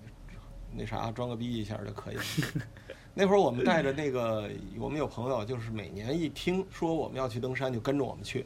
[0.71, 2.23] 那啥装个逼一下就可以了。
[3.15, 8.45] 那会儿我们带着那个，我们有朋友就是每年一听说我们要去登山，就跟着我们去。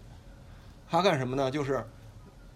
[0.90, 1.52] 他干什么呢？
[1.52, 1.84] 就是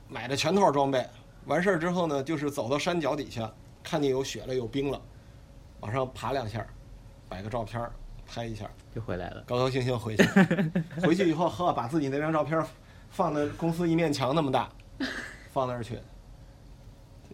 [0.08, 1.06] 买的全套装备，
[1.46, 3.52] 完事儿之后呢，就是走到山脚底下，
[3.84, 5.02] 看见有雪了有冰了，
[5.80, 6.66] 往上爬两下，
[7.28, 7.92] 摆个照片儿
[8.28, 9.44] 拍一下，就回来了。
[9.48, 10.24] 高高兴兴回去。
[11.02, 12.62] 回去以后，呵，把自己那张照片
[13.10, 14.70] 放在公司一面墙那么大，
[15.52, 15.98] 放那儿去。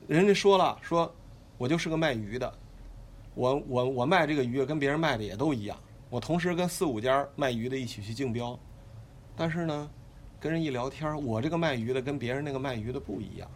[0.07, 1.13] 人家说了，说
[1.57, 2.53] 我就是个卖鱼的，
[3.33, 5.77] 我我我卖这个鱼跟别人卖的也都一样，
[6.09, 8.57] 我同时跟四五家卖鱼的一起去竞标，
[9.35, 9.89] 但是呢，
[10.39, 13.49] 跟人一聊天，我这个卖鱼的跟别人那个卖鱼的不一样。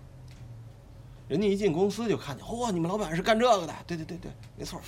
[1.28, 3.74] 人家一进公司就看见，嚯、你们老板是干这个的？
[3.86, 4.82] 对对对对，没错，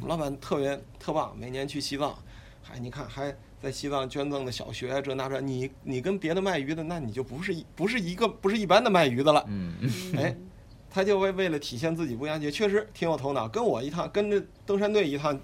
[0.06, 2.16] 们老板特别特棒，每年去西藏，
[2.62, 9.44] 还你看还在西藏捐赠的小学这那这，你你跟别的卖鱼的，那你就不是一不是一个不是一般的卖鱼的了。
[9.48, 9.74] 嗯，
[10.18, 10.36] 哎，
[10.90, 13.48] 他就为为了体现自己不一样，也确实挺有头脑。
[13.48, 15.38] 跟我一趟，跟着登山队一趟，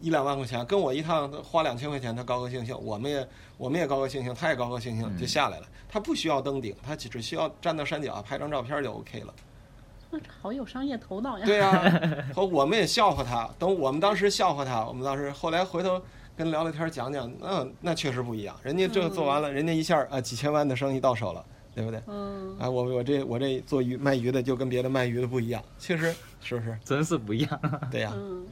[0.00, 3.26] 一两万块钱，跟我一趟花两千块钱，他高高兴兴，我们也
[3.56, 5.66] 我们也高高兴兴，他也高高兴兴就下来了。
[5.88, 9.34] 他不需要登顶，他只只需要站到山脚拍张照片就 OK 了。
[10.10, 11.44] 那好有商业头脑呀。
[11.46, 12.00] 对呀、
[12.34, 13.48] 和我们也笑话他。
[13.58, 16.00] 等我们当时笑话他，我们当时后来回头
[16.36, 18.54] 跟聊聊天讲讲，那那确实不一样。
[18.62, 22.00] 人家这做完了，人家一下啊几千万的生意到手了，对不对？
[22.06, 26.78] 嗯，啊，我我这我这做鱼卖鱼的就跟别的卖鱼的不一样，确实是不是？
[26.84, 27.60] 真是不一样，
[27.90, 28.46] 对呀、嗯，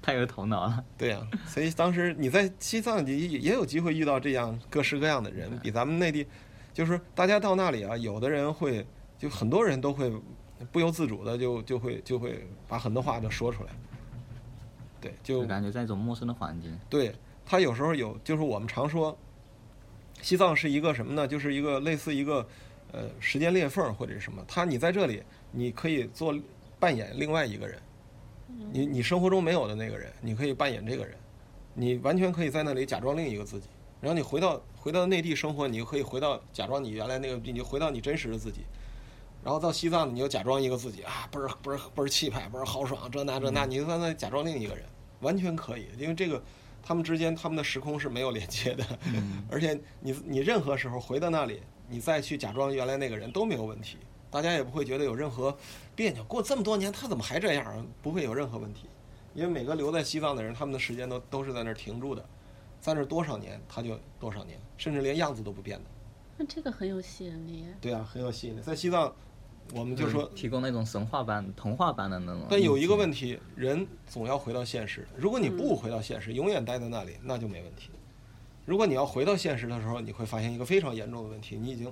[0.00, 0.84] 太有头脑了。
[0.96, 6.26] 对呀、所以当时你在西藏也也也有机会遇到这样各式各样的人，比咱们内地，
[6.72, 8.86] 就是大家到那里啊，有的人会，
[9.18, 10.12] 就很多人都会
[10.70, 13.70] 不由自主的就就会就会把很多话就说出来，
[15.00, 17.12] 对，就就感觉在一种陌生的环境，对
[17.44, 19.16] 他有时候有，就是我们常说，
[20.20, 21.26] 西藏是一个什么呢？
[21.26, 22.46] 就是一个类似一个
[22.92, 24.44] 呃时间裂缝或者是什么。
[24.46, 26.34] 他你在这里，你可以做
[26.78, 27.80] 扮演另外一个人，
[28.72, 31.16] 你你生活中没有的那个人，你可以扮演这个人，
[31.74, 33.66] 你完全可以在那里假装另一个自己。
[34.00, 38.60] 然后你回到回到内地生活，你就可以回到假装你原来那个，你就回到你真实的自己。
[39.42, 44.84] 然后到西藏，你就假装一个自己啊，倍儿倍儿倍儿气派，倍儿豪爽，这那这那，你就在那假装另一个人，
[45.20, 46.42] 完全可以，因为这个
[46.82, 48.84] 他们之间他们的时空是没有连接的，
[49.50, 53.96] 而且你你任何时候回到那里，你再去假装原来那个人都没有问题，
[54.30, 55.56] 大家也不会觉得有任何
[55.96, 56.22] 别扭。
[56.24, 57.84] 过这么多年，他怎么还这样啊？
[58.02, 58.86] 不会有任何问题，
[59.34, 62.22] 因为每个留在西藏的人，他们的时间都都是在那儿停住的，
[62.80, 65.84] 在那儿多少年他就多少年，甚至连样子都不变的。
[66.36, 67.64] 那这个很有吸引力。
[67.80, 68.60] 对啊，很有吸引力。
[68.60, 69.10] 在西藏，
[69.72, 72.46] 我们就说嗯提供那种神话般、童话般的那种。
[72.50, 75.08] 但有一个问题，人总要回到现实。
[75.16, 77.90] 如果你不回到现实，永远待在那里，那就没问题。
[78.68, 81.90] 如果你要回到现实的时候，你会发现一个非常严重的问题，你已经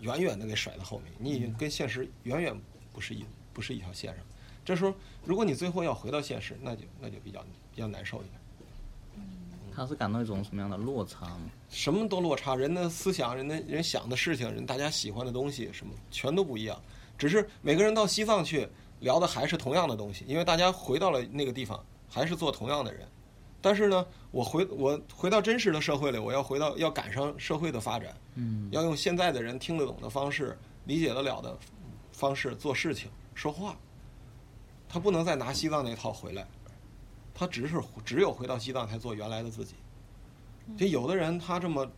[0.00, 2.58] 远远的给甩在后面，你已经跟现实远远
[2.94, 4.24] 不是一不是一条线上。
[4.64, 8.40] 这时候，如果你最后要回到现实，那就那就比较比较难受一点。
[9.70, 11.30] 他是感到一种什么样的落差？
[11.68, 16.80] 什么都落差，人的思想、人的人想的事情、人大家喜欢的东西，什么全都不一样。
[17.18, 18.66] 只是每个人到西藏去
[19.00, 21.78] 聊的还是同样的东西，因为大家回到了那个地方，
[22.08, 23.06] 还是做同样的人。
[23.62, 31.56] 但是呢，我回我回到真实的社会里，我要回到要赶上社会的发展，嗯，要用现在的人听得懂的方式、理解得了的
[32.12, 33.76] 方式做事情、说话。
[34.88, 36.46] 他不能再拿西藏那套回来，
[37.32, 39.76] 他只是只有回到西藏才做原来的自己。
[40.76, 41.88] 就有的人他这么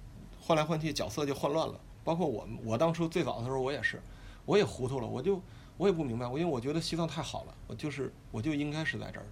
[0.41, 1.81] 换来换去，角色就换乱了。
[2.05, 4.01] 包括我，我当初最早的时候我也是，
[4.45, 5.41] 我也糊涂了，我就
[5.79, 9.29] 我也不明白，我因为我觉得西藏太好了，我就是我就应该是在这儿的。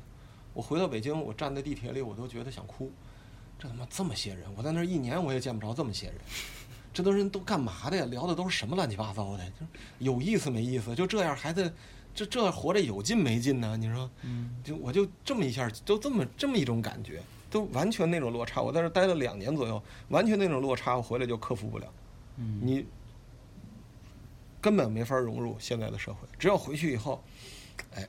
[0.54, 2.90] 我回到北京，我站在地铁里，我都觉得想哭。
[3.58, 6.16] 这他妈这么些人，我在那儿一年我也见不着这么些人。
[6.92, 8.04] 这都人都干嘛的呀？
[8.06, 9.44] 聊的都是什么乱七八糟的？
[9.50, 9.66] 就
[9.98, 10.94] 有意思没意思？
[10.94, 11.72] 就这样还在
[12.14, 13.76] 这这活着有劲没劲呢？
[13.78, 14.10] 你说？
[14.22, 18.60] 嗯，就我就这么一下，就这么这么一种感觉，都完全那种落差。
[18.60, 21.90] 我在这待了两年左右，完全那种落差，我回来就克服不了。
[22.36, 22.84] 嗯，你
[24.60, 26.28] 根本没法融入现在的社会。
[26.38, 27.24] 只要回去以后，
[27.94, 28.06] 哎，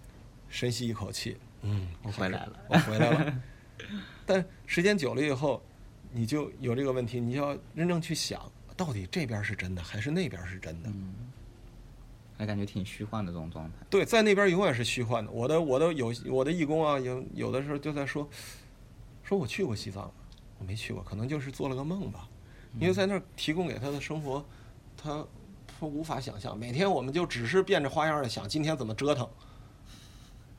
[0.49, 3.41] 深吸一口气，嗯，我回来了， 我回来了。
[4.25, 5.61] 但时间久了以后，
[6.11, 8.39] 你就有这个问题，你要认真去想，
[8.77, 10.89] 到底这边是真的还是那边是真的？
[10.89, 11.13] 嗯，
[12.37, 13.71] 还感觉挺虚幻的这种状态。
[13.89, 15.31] 对，在那边永远是虚幻的。
[15.31, 18.27] 我的我的有我的义工啊，有有的时候就在说，
[19.23, 20.11] 说我去过西藏，
[20.59, 22.27] 我没去过，可能就是做了个梦吧。
[22.79, 24.43] 因为在那儿提供给他的生活，
[24.97, 25.23] 他
[25.67, 26.57] 他无法想象。
[26.57, 29.29] 每天我们就只是变着花样的想今天怎么折腾，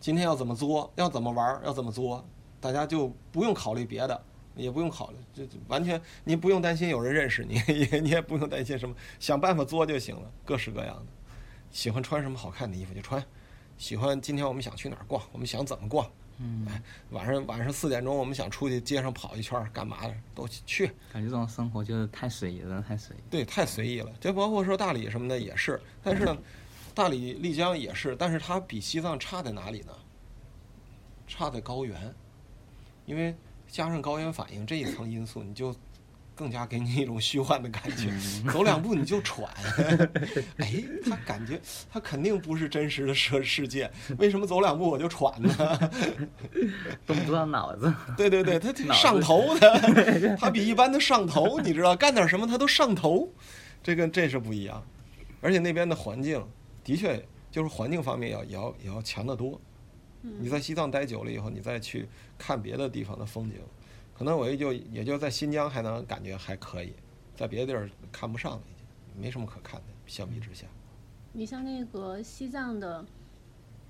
[0.04, 2.22] 今天要怎么作，要怎么玩儿，要怎么作，
[2.60, 4.22] 大家就不用考虑别的，
[4.54, 7.54] 也不用考虑，就就完全你不用担心有人认识你，
[7.90, 11.06] 也你也不用担心什么，想办法作就行了，各式各样的。
[11.70, 13.24] 喜欢穿什么好看的衣服就穿，
[13.78, 20.88] 喜欢今天我们想去哪儿逛，我们想怎么逛，嗯，哎，晚上晚上四点钟我们想出去街上跑一圈儿，干嘛的都去。
[21.14, 23.20] 感觉这种生活就是太随意了，太随意。
[23.30, 24.12] 对，太随意了。
[24.20, 26.36] 就包括说大理什么的也是，但是呢，
[26.94, 29.92] 大理、丽江也是，但是它比西藏差在哪里呢？
[31.26, 32.14] 差在高原，
[33.04, 33.34] 因为
[33.66, 35.74] 加上高原反应这一层因素，你就
[36.34, 38.12] 更加给你一种虚幻的感觉，
[38.52, 39.48] 走两步你就喘。
[40.58, 45.90] 哎，他感觉他肯定不是真实的世世界，为什么走两步我就喘呢？
[47.06, 47.92] 动不动脑子。
[48.16, 53.28] 对对对，他挺上头的，他比一般的上头，你知道，干点什么他都上头，
[53.82, 54.80] 这跟这是不一样。
[55.40, 56.44] 而且那边的环境
[56.84, 57.20] 的确
[57.50, 59.60] 就是环境方面要也要也要强得多。
[60.20, 63.56] 你在西藏待久了以后，你再去看别的地方的风景，
[64.16, 66.94] 可能我也就也就在新疆还能感觉还可以，
[67.36, 69.86] 在别的地儿看不上了，已经没什么可看的。
[70.06, 70.66] 相比之下，
[71.32, 73.04] 你像那个西藏的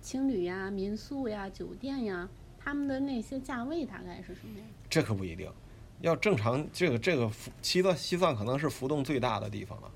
[0.01, 2.29] 青旅呀、民宿呀、酒店呀，
[2.59, 4.69] 他们的那些价位大概是什么样？
[4.91, 5.49] 这可不一定。
[6.01, 9.91] 要正常，这个这个浮西藏西藏可能是浮动最大的地方了。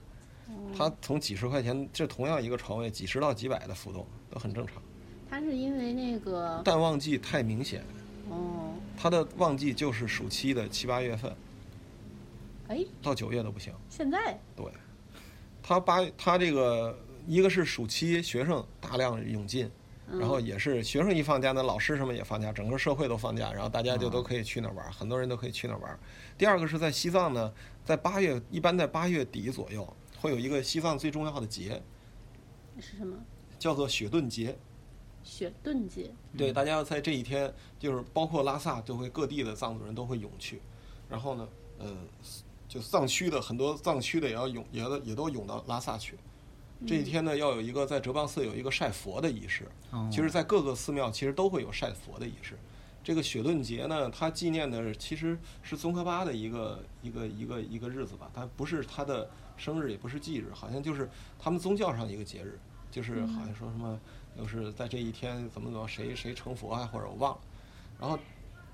[0.77, 4.83] 它从几十块钱，这同样一个床位，几十到几百的浮动都很正常。
[5.31, 7.85] 它是因为那个淡旺季太明显，
[8.31, 11.35] 哦，它的旺季就是暑期的七八月份。
[12.69, 13.73] 哎，到九月都不行。
[13.89, 14.39] 现在？
[14.55, 14.67] 对，
[15.63, 19.71] 它八它这个一个是暑期学生大量涌进，
[20.11, 25.91] 然后也是学生一放假，那老师什么也放假，整个社会都放假，然后大家就都可以去那儿玩儿，很多人都可以去那儿玩。
[25.91, 25.99] 儿。
[26.37, 27.53] 第二个是在西藏呢，
[27.85, 29.87] 在八月一般在八月底左右
[30.21, 31.83] 会有一个西藏最重要的节，
[32.81, 33.17] 是什么？
[33.59, 34.57] 叫做雪顿节。
[35.23, 36.11] 雪顿节。
[36.37, 40.63] 对，大家要在这一天，就是包括拉萨，就会各地的藏族人都会涌去，
[41.09, 41.97] 然后呢，呃，
[42.69, 46.17] 就藏区的很多藏区的也要涌，也要也都涌到拉萨去。
[46.87, 49.69] 这一天呢，要有一个在哲蚌寺有一个晒佛的仪式。
[49.91, 52.57] 哦其实，在各个寺庙其实都会有晒佛的仪式。
[53.09, 62.59] 这个雪顿节呢，它纪念的其实是宗喀巴的一个一个一个一个日子吧，它不是他的生日，也不是忌日，好像就是他们宗教上一个节日，
[62.91, 63.99] 就是好像说什么，
[64.37, 67.41] 就是在这一天怎么怎么谁谁成佛啊，或者我忘了。
[67.99, 68.19] 然后，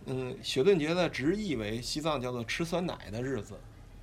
[0.06, 3.54] 嗯，雪顿节的直译为西藏叫做吃酸奶的日子。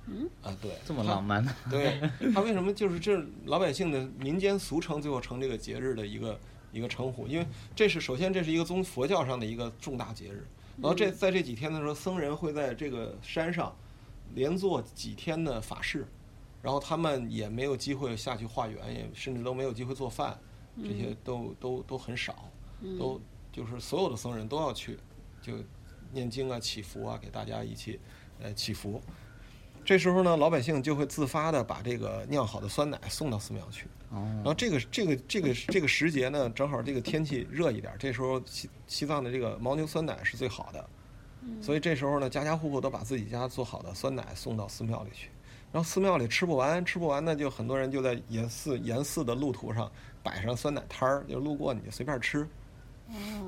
[0.06, 1.54] 嗯，啊，对，这么浪漫呢？
[1.70, 2.00] 对
[2.32, 6.40] 他为什么就是这老百姓的民间俗称，最后成这个节日的一个
[6.72, 7.26] 一个称呼？
[7.26, 7.46] 因为
[7.76, 10.46] 这是首先这是一个宗佛教上的一个重大节日，
[10.80, 13.74] 然后这在这几天的时候，僧人会在这个山上
[14.34, 16.06] 连做几天的法事，
[16.62, 20.38] 然后他们也没有机会下去化缘，也甚至都没有机会做饭，
[20.82, 22.50] 这些都都都很少，
[22.98, 23.20] 都
[23.52, 24.98] 就是所有的僧人都要去，
[25.42, 25.52] 就
[26.12, 28.00] 念经啊、祈福啊，给大家一起
[28.40, 29.00] 呃祈福。
[29.84, 33.86] 这时候呢，老百姓就会自发的把这个酿好的酸奶送到寺庙去。
[34.10, 40.88] 然哦，后这个这个这个这个时节呢，正好这个天气热一点，这时候西西藏的这个牦牛酸奶是最好的，
[41.60, 45.30] 所以这时候呢，家家户户都把自己家做好的酸奶送到寺庙里去。
[45.72, 49.90] 然后寺庙里吃不完，吃不完呢，就很多人就在沿寺沿寺的路途上
[50.22, 52.46] 摆上酸奶摊儿，就路过你就随便吃。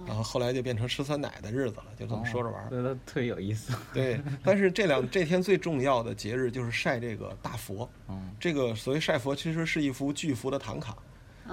[0.07, 2.69] 然后后来就变成吃酸奶的日子了，就这么说着玩儿。
[2.69, 3.73] 对，那特别有意思。
[3.93, 7.89] 对，但是这两这天最重要的节日就是晒这个大佛。
[8.09, 10.97] 嗯，这个所谓晒佛，其实是一幅巨幅的唐卡。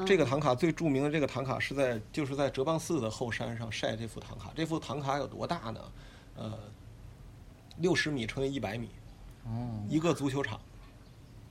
[0.06, 4.52] 这个唐卡最著名的这个唐卡是在就是在哲蚌寺的后山上晒这幅唐卡。
[4.56, 5.82] 这幅唐卡有多大呢？
[6.38, 6.58] 呃，
[7.78, 8.90] 六十米乘以一百米，
[9.46, 10.60] 哦，一个足球场。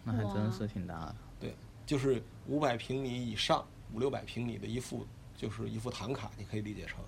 [0.03, 1.15] 那还真是挺大的。
[1.39, 5.07] 对，就是五百平米以上，五六百平米的一幅，
[5.41, 6.99] 就是一副唐卡，你可以理解成，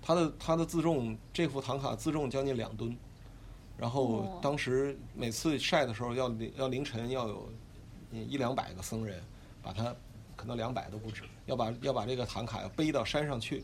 [0.00, 2.96] 它的它的自重，这副唐卡自重将近两吨，
[3.76, 7.52] 然后当时每次晒的时候要要凌晨要有
[8.10, 9.22] 一两百个僧人，
[9.62, 9.94] 把它
[10.34, 13.62] 可能两百都不止，要把要把这个唐卡要背到山上去，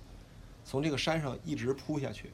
[0.67, 2.31] 从这个山上一直铺下去，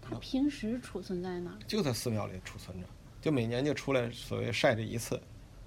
[0.00, 1.58] 它平时储存在哪儿？
[1.66, 2.86] 就在寺庙里储存着，
[3.20, 5.20] 就每年就出来所谓晒这一次。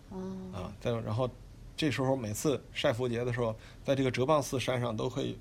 [0.10, 0.20] 哦，
[0.52, 1.30] 啊，再然后
[1.76, 5.38] 这时候每次晒佛节的时候，在这个哲蚌寺山上都可以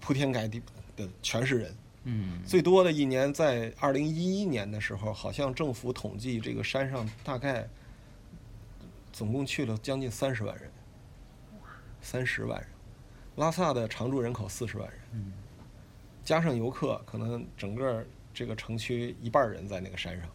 [0.00, 0.60] 铺天盖地
[0.96, 1.74] 的全是人。
[2.04, 7.68] 嗯，最多的一年在二零一一年的时候，好像政府统计这个山上大概
[9.12, 10.70] 总共去了将近三十万人，
[12.00, 12.68] 三十万人。
[13.36, 15.32] 拉萨的常住人口四十万人，嗯
[16.24, 18.04] 加上游客，可能整个
[18.34, 20.28] 这个城区一半人在那个山上。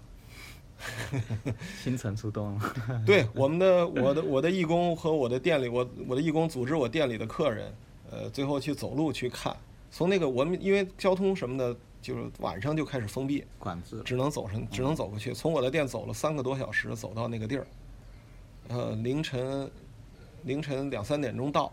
[1.83, 2.53] 新城出动。
[2.59, 2.73] 了。
[3.05, 7.73] 对我们的我的我的义工和我的店里我我的义工组织我店里的客人，
[8.11, 9.55] 呃，最后去走路去看，
[9.91, 14.01] 从那个我们因为交通什么的，就是晚上就开始封闭，管制。
[14.03, 17.67] 只能走上只能走过去，从我的店走了三个多小时走到那个地儿，
[18.69, 19.69] 呃，凌晨
[20.43, 21.71] 凌晨两三点钟到，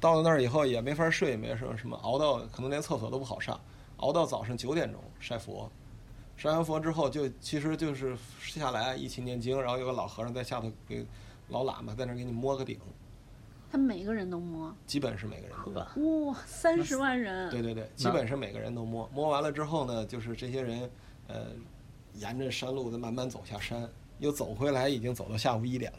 [0.00, 3.58] 到了那儿以后也没法睡，没什么什么，熬到可能连厕所都不好上，
[3.96, 5.70] 熬到早上九点钟晒佛，
[6.38, 11.04] 晒完佛之后就其实就是下来一起念经，然后有个老和尚在下头给
[11.48, 12.78] 老喇嘛在那给你摸个顶，
[13.68, 15.82] 他每个人都摸，基本是每个人都摸。
[15.82, 19.10] 呵，哇，三十万人，对对对，基本是每个人都摸。
[19.12, 20.88] 摸完了之后呢，就是这些人，
[21.26, 21.46] 呃，
[22.14, 25.98] 沿着山路再慢慢走下山，又走回来，已经走到下午一点了。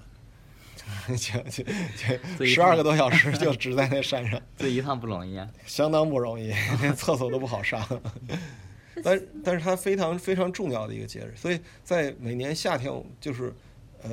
[1.09, 1.63] 就就
[1.97, 5.45] 这就十二个多小时就只在那山上，这一趟不容易啊。
[5.65, 7.85] 相当不容易，连厕所都不好上。
[9.03, 13.53] 但但是它非常非常重要的一个节日，所以在每年夏天，就是
[14.03, 14.11] 呃，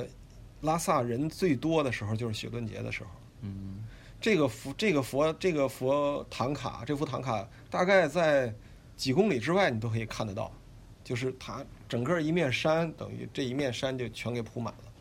[0.63, 3.11] 拉萨人最多的时候就是雪顿节的时候。
[3.43, 3.85] 嗯，
[4.21, 8.53] 这个佛这个佛这个佛唐卡，这幅唐卡大概在
[8.97, 10.51] 几公里之外你都可以看得到，
[11.05, 14.93] 就是它整个一面山，等于这一面山就全给铺满了，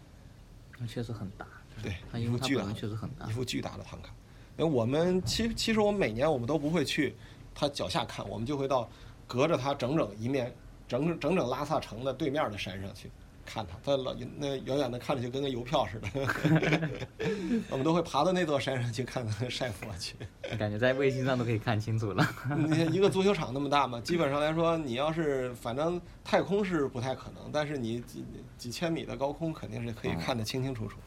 [0.78, 1.48] 那确实很大。
[1.82, 3.32] 对它，一幅巨大的身确实很大一。
[3.32, 4.14] 幅巨大的唐卡。
[4.58, 7.16] 因为我们其其实我们每年我们都不会去
[7.54, 8.90] 它脚下看，我们就会到
[9.28, 10.54] 隔着它整整一面
[10.88, 13.10] 整整整拉萨城的对面的山上去
[13.46, 16.90] 看它，它老那远远的看着就跟个邮票似的，
[17.70, 20.16] 我们都会爬到那座山上去看看晒佛去。
[20.58, 22.28] 感觉在卫星上都可以看清楚了。
[22.58, 28.26] 你看一个足球场那么大嘛，基本上来说，你要是反正太空是不太可能，但是你几
[28.58, 30.98] 几千米的高空肯定是可以看得清清楚楚。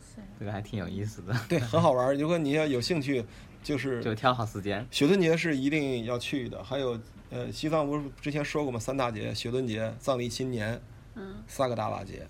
[0.00, 2.14] 塞这个还挺有意思的，对，很好玩儿。
[2.14, 3.24] 如果你要有兴趣，
[3.62, 4.86] 就是就挑好时间。
[4.90, 6.62] 雪顿节是一定要去的。
[6.62, 6.98] 还有，
[7.30, 8.78] 呃，西藏不是之前说过吗？
[8.78, 10.80] 三大节：雪顿节、藏历新年、
[11.14, 12.26] 嗯，萨格达瓦节，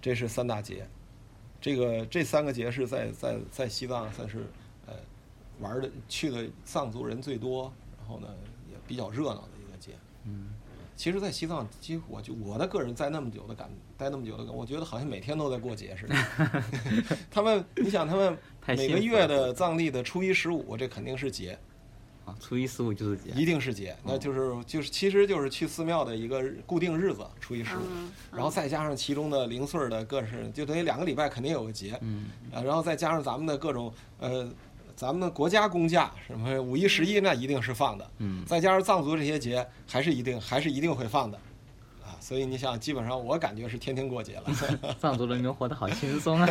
[0.00, 0.86] 这是三大节。
[1.60, 4.46] 这个这三个节是在在在西藏算是
[4.86, 4.94] 呃
[5.60, 8.28] 玩儿的去的藏族人最多，然后呢
[8.70, 9.92] 也比较热闹的一个节。
[10.24, 10.48] 嗯，
[11.00, 16.14] 其实，在西藏，几乎我就我的个人在那么久的感，待那么久的感，我觉得好像每天都在过节似的。
[17.32, 18.36] 他们，你想，他们
[18.76, 21.58] 每个月的藏历的初一、十五，这肯定是节，
[22.26, 23.30] 啊，初一十五就是节。
[23.30, 34.46] 一定是节，那就是就是，其实就是去寺庙的一个固定日子，初一、十五，嗯然后再加上其中的零碎的各式，就等于两个礼拜肯定有个节，嗯，啊，然后再加上咱们的各种呃，
[35.00, 41.38] 咱们的国家公假，什么五一、十一，那一定是放的，嗯再加上藏族这些节，还是一定还是一定会放的，
[42.04, 44.52] 啊，所以你想，基本上我感觉是天天过节了。
[45.00, 46.46] 藏族人民活得好轻松啊。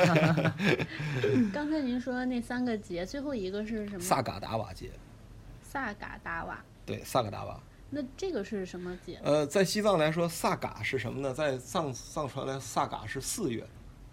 [1.54, 4.00] 刚才您说那三个节，最后一个是什么？
[4.00, 4.90] 萨嘎达瓦节，
[5.62, 6.60] 萨嘎达瓦。
[6.88, 7.62] 对，萨嘎达瓦。
[7.92, 9.20] 那这个是什么节？
[9.24, 11.32] 呃，在西藏来说，萨嘎是什么呢？
[11.32, 13.64] 在藏藏传来，萨嘎是四月，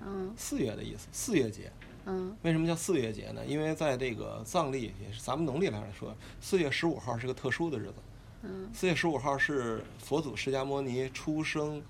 [0.05, 1.73] 嗯四月的意思，四月节。
[2.07, 2.37] 嗯。
[2.43, 3.45] 为什么叫四月节呢？
[3.47, 7.95] 因为在这个藏历，也是咱们农历来说，四月十五号是个特殊的日子。
[8.43, 8.71] 嗯。
[8.73, 11.83] 四月十五号是佛祖释迦摩尼出生、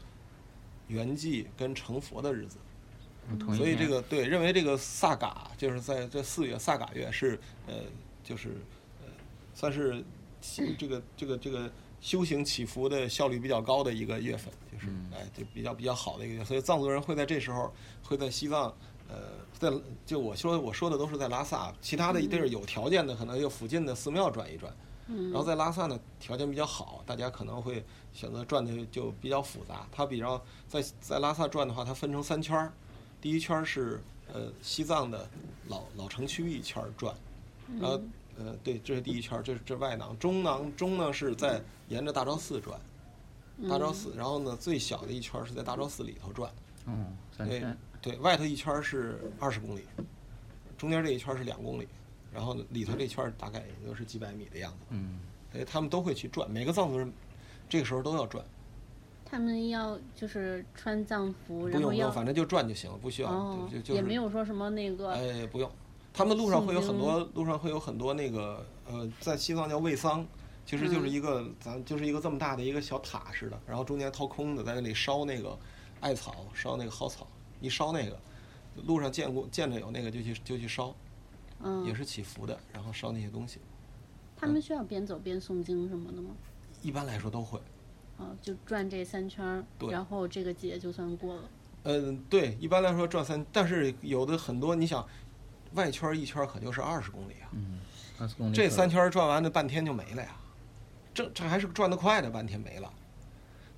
[0.89, 2.59] 圆寂跟成佛的日子，
[3.57, 7.75] 所以这个对认为这个萨嘎就是在这四月萨嘎月是呃
[8.23, 8.51] 就是
[9.03, 9.09] 呃
[9.53, 10.05] 算是
[10.79, 11.69] 这个这个这个
[12.01, 18.73] 修行祈福的效率比较高的一个月份，就是哎，就比较比较好的一个月，所以藏族人会在这时候会在西藏，
[19.09, 19.17] 呃，
[19.59, 19.73] 在
[20.05, 24.73] 就我说我说的都是在拉萨，其他的地儿有条件的可能就附近的寺庙转一转，
[25.07, 32.73] 然后在拉萨呢条件比较好，大家可能会选择转的就比较复杂，它比较在在拉萨转的话，它分成三圈儿，
[33.21, 34.03] 第一圈儿是
[34.33, 35.29] 呃西藏的
[35.69, 37.15] 老老城区一圈儿转，
[37.81, 38.01] 然后
[38.39, 42.81] 呃对，这是第一圈儿，这是这外囊，中囊中呢是在沿着大昭寺转，
[43.69, 46.51] 大昭寺，然后呢最小的一圈儿是在大昭寺里头转，
[46.87, 46.93] 哦，
[47.37, 47.61] 三对。
[47.61, 49.83] 圈，对，外头一圈是二十公里，
[50.79, 51.89] 中间这一圈是两公里，
[52.33, 55.19] 然后呢里头这圈大概也就是几百米的样子，嗯，
[55.51, 57.13] 所以他们都会去转，每个藏族人
[57.69, 58.45] 这个时候都要转，
[59.25, 65.69] 他们要就是穿藏服，不用不用，然后要反正就转就行了，不需要，哦就就，就是也没有说什么那个哎，不用。
[66.15, 70.25] 他们路上会有很多，路上会有很多那个，呃，在西藏叫卫桑，
[70.65, 75.59] 其实就是嗯一个，咱就是一个这么大的一个小塔似的，然后中间掏空的，在那里烧那个
[76.01, 77.27] 艾草，烧那个蒿草，
[77.61, 78.19] 一烧那个，
[78.85, 80.95] 路上见过见着有那个就去就去烧，
[81.61, 83.59] 嗯也，是祈福的，然后烧那些东西，
[84.37, 86.31] 他们需要边走边诵经什么的吗？
[86.83, 87.61] 一般来说都会。
[88.19, 91.43] 啊，就转这三圈儿，对然后这个节就算过了。
[91.83, 95.07] 嗯，对，一般来说转三，但是有的很多，你想，
[95.75, 97.53] 外圈一圈可就是二十公里啊，
[98.19, 98.55] 二十公里。
[98.55, 100.35] 这三圈转完，了半天就没了呀。
[101.13, 102.91] 这这还是转得快的，半天没了。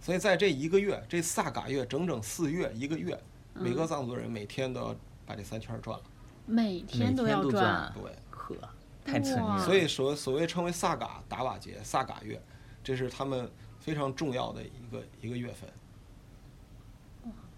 [0.01, 3.21] 所以在这一个月，这萨嘎月整整四月一个月，
[3.61, 4.97] 每个藏族人每天都要
[5.27, 5.97] 把这三圈转。
[5.99, 6.05] 了。
[6.47, 7.53] 每天都要转。
[7.53, 8.57] 转，对，呵，
[9.05, 9.65] 太沉哇了。
[9.65, 12.41] 所以所所谓称为萨嘎达瓦节、萨嘎月，
[12.83, 15.69] 这是他们非常重要的一个一个月份。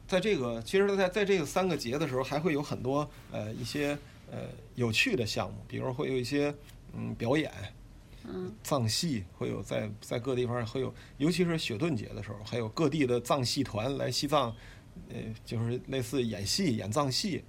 [0.09, 3.97] 在这个其实在，在这个三个节的时候，还会有很多呃一些
[4.29, 4.39] 呃
[4.75, 6.53] 有趣的项目，比如会有一些
[6.93, 7.53] 嗯表演，
[8.25, 14.53] 嗯，藏戏会有在在各地方会有，尤其是雪顿节的时候，还有各地的藏戏团来西藏，
[15.09, 17.43] 呃，就是类似演戏、演藏戏，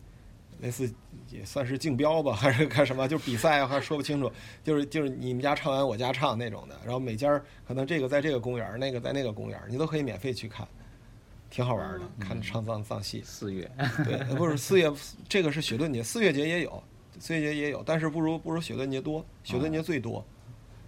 [0.61, 0.91] 类似
[1.29, 3.07] 也算是竞标吧， 还是干什么？
[3.07, 4.31] 就是比赛啊，还说不清楚。
[4.63, 10.67] 就是就是你们家唱完我家唱那种的，然后每家儿可能这个在这个公园儿，那个在那个公园儿，你都可以免费去看，
[11.49, 13.21] 挺好玩儿的，看唱藏藏戏。
[13.23, 13.69] 四月，
[14.05, 14.91] 对，呃不是四月，
[15.27, 16.83] 这个是雪顿节，四月节也有，
[17.19, 20.25] 四月节也有，但是不如不如雪顿节多，雪顿节最多。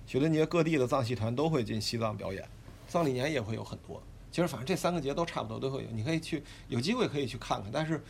[0.06, 2.46] 雪顿节各地的藏戏团都会进西藏表演，
[2.88, 4.04] 藏历年也会有很多。
[4.34, 8.04] 其实反正这三个节都差不多都会有，你可以去，有机会可以去看看，但是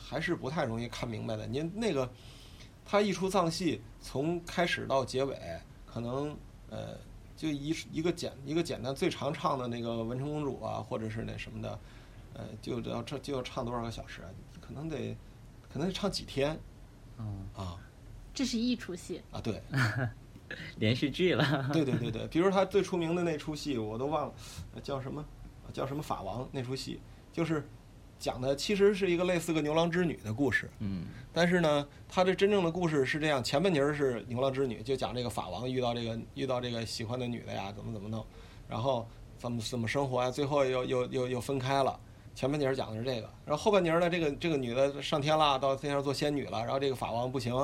[0.00, 1.44] 还是不太容易看明白的。
[1.44, 2.08] 您那个，
[2.84, 5.36] 他一出藏戏，从开始到结尾，
[5.84, 6.36] 可能
[6.70, 6.96] 呃，
[7.36, 11.78] 就一一个简一个简单最常唱的那个文成公主啊，或者是那什么的，
[12.34, 14.30] 呃，就要这就要唱多少个小时啊？
[14.60, 15.16] 可能得
[15.68, 16.56] 可能得唱几天
[17.18, 17.76] 嗯，啊
[18.32, 19.20] 这是一出戏。
[19.32, 19.40] 啊！
[19.40, 19.60] 对，
[20.78, 21.68] 连续剧了。
[21.72, 24.34] 对对对对，比如他最出名的那出戏，我都忘了
[24.74, 25.24] 呃叫什么，
[25.72, 27.00] 叫什么法王那出戏，
[27.32, 27.68] 就是
[28.18, 38.24] 讲的其实是一个类似个牛郎织女的故事，嗯，但是呢，他这真正的故事是这样：前半截儿是牛郎织女，就讲这个法王遇到这个遇到这个喜欢的女的呀，怎么怎么弄，
[38.68, 39.06] 然后
[39.38, 41.98] 怎么怎么生活呀，最后又又又又分开了。
[42.34, 47.54] 前半截儿讲的是这个，然后后半截儿呢，这个这个女的上天了，到天上做仙女了，然后这个法王不行，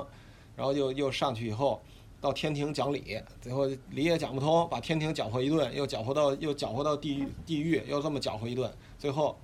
[0.57, 1.81] 然后又又上去以后，
[2.21, 9.39] 到天庭讲理，最后理也讲不通，把天庭搅和一顿，又搅和到又搅和到地狱地狱，又这么搅和一顿，最后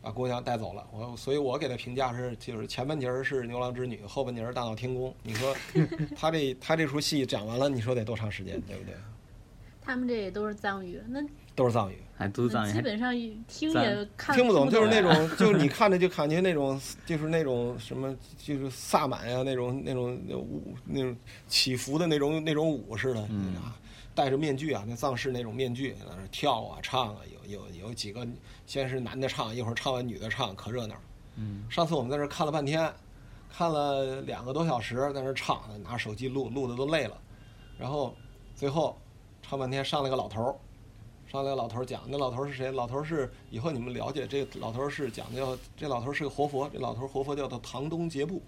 [0.00, 0.86] 把姑娘带走了。
[0.92, 5.14] 我所以，我给他评价是，就是前半截儿是牛郎织女，后半截儿大闹天宫。
[5.22, 5.54] 你说
[6.16, 8.94] 他这他这出戏讲完了，你说得多长时间，对不对？
[9.80, 11.20] 他们这也都是藏语，那
[11.56, 13.12] 都是藏语，还都是藏语，基本上
[13.48, 21.16] 听藏也看听不懂，就是那种， 就是你看着就感觉那种，就是那种什么，就是萨满呀、那种那种那舞那种
[21.48, 23.74] 起伏的那种那种舞似的，嗯啊，
[24.14, 28.24] 戴着面具啊，那藏式那种面具，在那跳啊唱啊，有有有几个
[28.66, 30.94] 先是男的唱，一会儿唱完女的唱，可热闹。
[31.36, 32.92] 嗯，上次我们在这看了半天，
[33.50, 37.18] 看了两个多小时，在那唱，拿手机录，录的都累了。
[37.78, 38.14] 然后
[38.54, 38.98] 最后
[39.42, 40.54] 唱半天，上来个老头儿，
[41.36, 42.72] 上来老头儿讲，那老头儿是谁？
[42.72, 48.42] 老头儿是以后你们了解，这个老头儿是讲叫这老头儿是个活佛，这老头儿活佛叫做唐东杰布。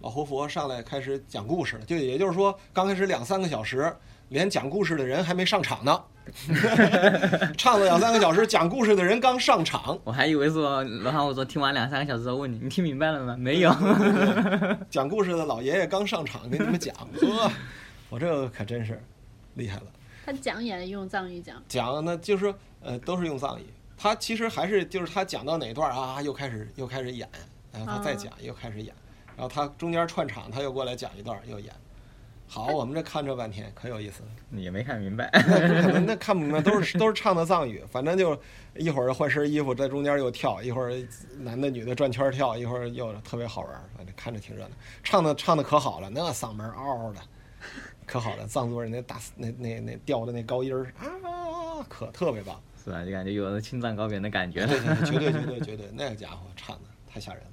[0.00, 3.94] 老活佛上来开始讲故事了，就也就是说，刚开始两三个小时，
[4.30, 6.02] 连讲故事的人还没上场呢，
[7.58, 13.36] 唱了两三个小时，讲故事的人刚上场，我还以为说，然后我说听完两三个小时之后问你，你听明白了吗？
[13.38, 13.70] 没有。
[14.88, 17.52] 讲故事的老爷爷刚上场，给你们讲，呵，
[18.08, 18.98] 我这可真是
[19.54, 19.82] 厉害了。
[20.24, 23.66] 他讲也用藏语讲，讲那就是说呃都是用藏语，
[23.96, 27.28] 他其实还是就是他讲到哪段啊，又开始又开始演，
[27.72, 28.94] 然后他再讲又开始演，
[29.36, 31.72] 然后他中间串场他又过来讲一段又演，
[32.46, 34.28] 好，我们这看这半天可有意思了。
[34.60, 35.30] 也没看明白。
[35.46, 38.36] 那可能那看不明白，都是都是唱的藏语，反正就
[38.74, 40.92] 一会儿换身衣服，在中间又跳，一会儿
[41.38, 44.70] 男的女的转圈跳，一会儿又特别好玩，反正看着挺热闹。
[45.04, 47.20] 唱的唱的可好了，那嗓门嗷嗷的，
[48.10, 48.44] 可好了。
[48.46, 52.60] 藏族人那大那那那调的那高音儿啊，可特别棒。
[52.82, 53.04] 是吧？
[53.04, 54.66] 就感觉有了青藏高原的感觉。
[54.66, 57.50] 对对对，绝对绝对 绝对，那个家伙唱的太吓人了。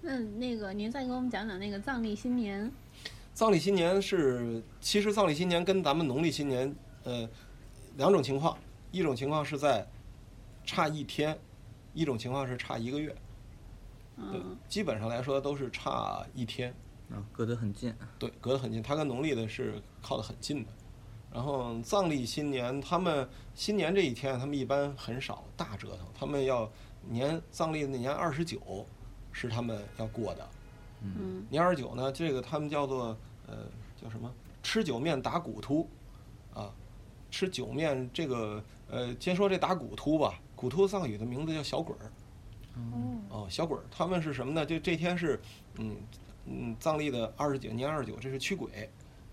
[0.00, 2.70] 那那个您再给我们讲讲那个藏历新年。
[3.34, 7.28] 藏历新年是，其实藏历新年跟咱们农历新年，呃，
[7.96, 8.56] 两种情况，
[8.92, 9.84] 一种情况是在
[10.64, 11.36] 差一天，
[11.94, 13.08] 一种情况是差一个月。
[14.16, 16.72] 对，嗯基本上来说都是差一天，
[17.10, 17.94] 啊，隔得很近。
[18.18, 20.70] 对，隔得很近，它跟农历的是靠得很近的。
[21.32, 26.70] 然后藏历新年，他们新年这一天，他们一般很少大折腾，他们要
[27.08, 28.86] 年藏历的年二十九
[29.30, 30.48] 是他们要过的。
[31.02, 33.66] 嗯年二十九呢，这个他们叫做呃
[34.02, 34.32] 叫什么？
[34.62, 35.88] 吃酒面打骨突，
[36.52, 36.72] 啊，
[37.30, 40.40] 吃酒面这个呃，先说这打骨突吧。
[40.56, 42.10] 骨突藏语的名字叫小鬼儿。
[42.74, 44.66] 哦哦，小鬼儿，他们是什么呢？
[44.66, 45.40] 就这天是，
[45.78, 45.96] 嗯
[46.50, 48.88] 嗯，藏历的二十九年二十九，这是驱鬼。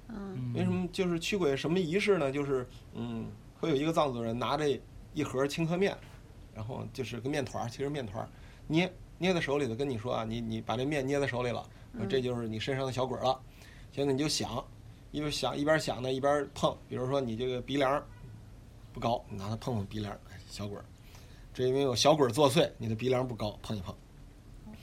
[0.07, 1.57] 嗯为什么就是驱鬼？
[1.57, 2.31] 什么仪式呢？
[2.31, 3.25] 就是嗯，
[3.59, 4.65] 会有一个藏族人拿着
[5.13, 5.97] 一盒青稞面，
[6.53, 8.29] 然后就是个面团儿，其实面团儿
[8.67, 13.39] 捏捏在手里头，跟你说啊，你你把这面捏在手里了，嗯这就是你身上的小鬼了。
[13.91, 14.63] 现在你就想，
[15.11, 18.03] 一边想一边想呢，一边碰，比如说你这个鼻梁
[18.93, 20.85] 不高，你拿它碰碰鼻梁，哎，小鬼儿。
[21.53, 23.95] 这因为有小鬼儿作祟，你的鼻梁不高，碰一碰。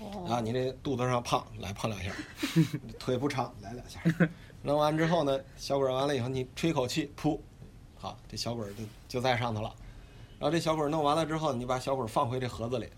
[0.03, 2.11] 哦啊，你这肚子上胖，来胖两下；
[2.99, 4.01] 腿不长，来两下。
[4.63, 7.39] 弄完之后呢，小鬼儿完了以后，你吹口气，噗，
[7.97, 9.75] 好，这小鬼儿就就在上头了。
[10.39, 12.89] 然后这小鬼儿弄完了之后，你把小鬼儿放回这盒子里，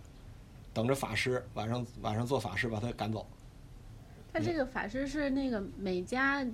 [0.72, 3.26] 等着法师晚上晚上做法事把他赶走。
[4.32, 6.44] 他这个法师是那个每家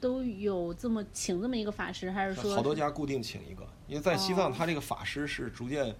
[0.00, 5.94] 都有这么请这么一个法师，还是说好多家固定请一个，因为在西藏，哦他这个法师是逐渐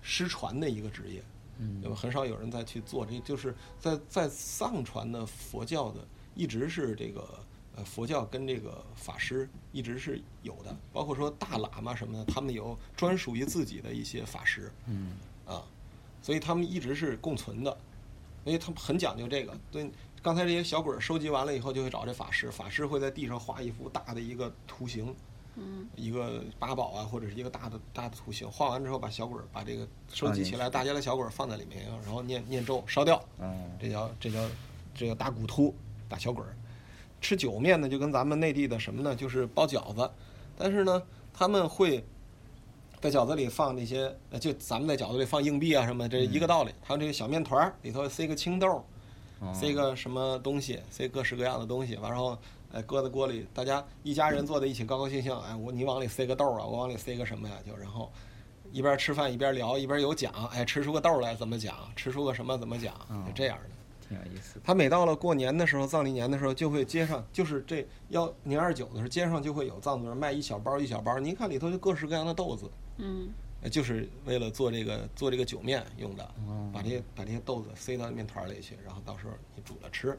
[0.00, 1.22] 失传的一个职业，
[1.62, 1.94] 嗯对吧？
[1.94, 7.26] 很少有人再去做这，就是在在藏传的佛教的，一直是这个
[7.76, 15.12] 呃佛教跟这个法师一直是有的，包括说大喇嘛什么的，他们有专属于自己的一些法师嗯
[15.46, 15.62] 啊，
[16.20, 17.78] 所以他们一直是共存的，
[18.44, 19.56] 因为他们很讲究这个。
[19.70, 19.90] 对，
[20.22, 25.14] 刚才这些小鬼儿收集完了以后，就会找这法师，法师会在地上画一幅大的一个图形。
[25.56, 25.86] 嗯。
[25.96, 33.70] 一个八宝啊，或者是一个大的大的图形，画完之后把小鬼儿把这个收集起来，大家的小鬼儿放在里面，然后念念咒烧掉，嗯。
[33.80, 34.38] 这叫这叫
[34.94, 35.74] 这叫打骨突
[36.08, 36.56] 打小鬼儿。
[37.20, 40.10] 吃酒面呢，就跟咱们内地的什么呢，就是包饺子，
[40.58, 41.00] 但是呢，
[41.32, 42.04] 他们会
[43.00, 46.72] 在饺子里放那些，呃就咱们在饺子里放硬币啊什么，这一个道理。
[46.82, 48.84] 还有这个小面团儿里头塞个青豆，
[49.38, 52.36] 哦塞个什么东西，塞各式各样的东西，完然后
[52.72, 58.10] 哎搁在锅里，大家一家人坐在一起高高兴兴，哎我你往里塞个豆啊，我往里塞个什么呀，就然后
[58.72, 63.70] 一边吃饭一边聊，一边有讲，哎吃出个豆来怎么讲，吃出个什么怎么讲，嗯就这样的。
[64.08, 64.60] 挺有意思。
[64.64, 73.28] 他每到了过年的时候，藏历年的时候，就会街上就是这要年二十九的时候，街上就会有藏族人卖一小包一小包，您看里头就各式各样的豆子，嗯
[73.62, 76.24] 呃就是为了做这个做这个酒面用的。
[76.46, 80.18] 哦把这些把这些豆子塞到面团里去，然后到时候你煮了吃，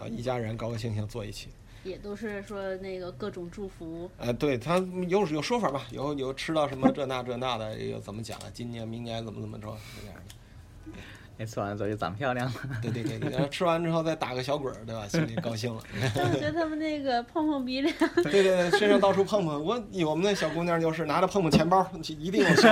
[0.00, 1.48] 然后一家人高高兴兴坐一起。
[1.84, 4.10] 也都是说那个各种祝福。
[4.18, 4.78] 呃，对他
[5.08, 8.46] 有有说法吧，有有吃到什么这那这那的，有怎么讲啊？
[8.52, 10.92] 今年明年怎么怎么着这样的。
[11.40, 12.52] 哎，吃完之后就长漂亮了。
[12.82, 15.08] 对对对，然后吃完之后再打个小滚儿，对吧？
[15.08, 15.82] 心里高兴了。
[16.14, 19.64] 但我觉得他们那个碰碰鼻梁，对对对，身上到处碰碰。
[19.64, 22.70] 我我们那小姑娘就是拿着碰碰钱包，一定有钱。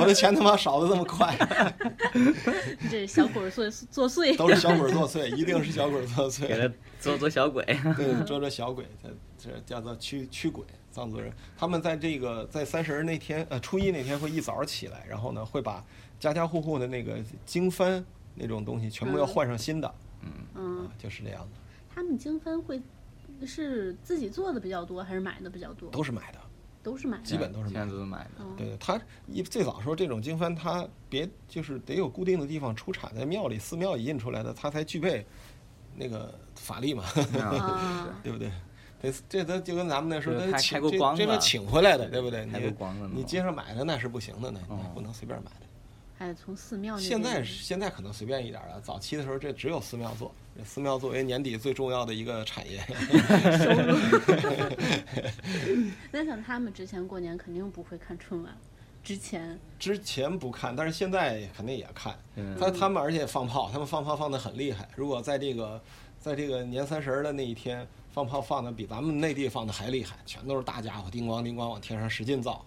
[0.00, 1.36] 我的钱他妈少的这么快，
[2.88, 4.36] 这小鬼儿作作祟。
[4.36, 6.56] 都是小鬼作祟，一定是小鬼作祟给。
[6.56, 7.64] 他捉捉小鬼。
[7.96, 10.64] 对， 捉捉小鬼，这这叫做驱驱鬼。
[10.88, 15.84] 藏族人他们在这个在三十儿那天，呃，初一那天会一早起来，然后呢会把
[16.18, 18.02] 家家户户的那个经幡
[18.34, 19.94] 那种东西全部要换上新的，
[20.54, 21.58] 嗯啊，，就是这样的，
[21.94, 22.80] 他们经幡会
[23.46, 25.90] 是自己做的比较多，还是买的比较多？
[25.90, 26.38] 都是买的。
[26.82, 27.24] 都是买的。
[27.24, 28.30] 基本都是买的都是买的。
[28.38, 28.96] 嗯对，他
[29.26, 35.26] 一最早说这种经幡，它别就是得有固定的地方出产，在庙里寺庙里印出来的，它才具备
[35.96, 37.02] 那个法力嘛，
[37.42, 38.52] 啊，对不对？
[39.02, 42.46] 得这都就跟咱们那时候对开得请开过光这这边请回来的，对不对？
[42.46, 45.66] 开过光了你你街上买的那是不行的，那那哦不能随便买的。
[46.18, 47.02] 还得从寺庙那。
[47.02, 52.80] 现在是现在可能随便一点了，早期的时候这只有寺庙做，这寺庙作为年底最重要的一个产业。
[53.58, 53.96] 收入。
[56.10, 58.56] 那像他们之前过年肯定不会看春晚，
[59.04, 62.18] 之前之前不看，但是现在肯定也看。
[62.36, 64.88] 嗯他他们而且放炮，他们放炮放的很厉害。
[64.96, 65.80] 如果在这个
[66.18, 72.64] 在这个年三十儿的那一天放炮放的比咱们内地放的还厉害，全都是大家伙叮咣叮咣往天上使劲造，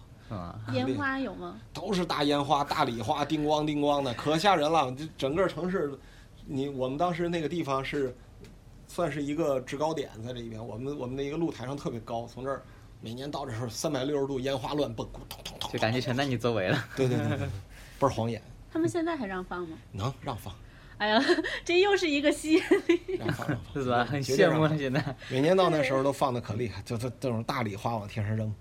[0.72, 1.60] 烟花有吗？
[1.72, 4.90] 都是大烟花、大礼花，叮咣叮咣的，可吓人了。
[4.92, 5.92] 这整个城市，
[6.46, 8.16] 你我们当时那个地方是
[8.86, 12.62] 算是一个制高点，在这里边，我们我们的一个露台上特别高，从这儿
[13.00, 16.84] 每年到这时候 三百六十度烟花乱蹦，咚咚咚，就感觉全在你周围了。
[16.96, 17.46] 对对对对对，
[17.98, 18.40] 倍儿晃眼，
[18.72, 19.76] 他们现在还让放吗？
[19.92, 20.54] 能让放。
[20.98, 21.24] 哎呀，
[21.64, 23.00] 这又是一个吸引力。
[23.18, 24.04] 让放让放，是吧？
[24.04, 25.02] 很羡慕了，现在。
[25.30, 28.54] 每年到那时候都放的可厉害，就这这种大礼花往天上扔。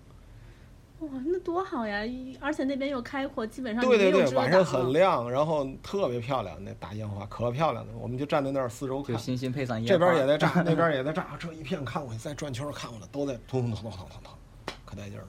[1.00, 2.02] 哇，那多好呀！
[2.39, 7.93] 而且那边又开阔，基本上对对对，晚上很亮，然后特别漂亮，那大烟花可漂亮了。
[7.97, 14.34] 我们就站在那儿四周看，就星星配上烟花，这边也在炸， 那边也在炸，这一片看过去，再转圈看过来，都在通通通通通通通，
[14.86, 15.28] 可带劲儿了。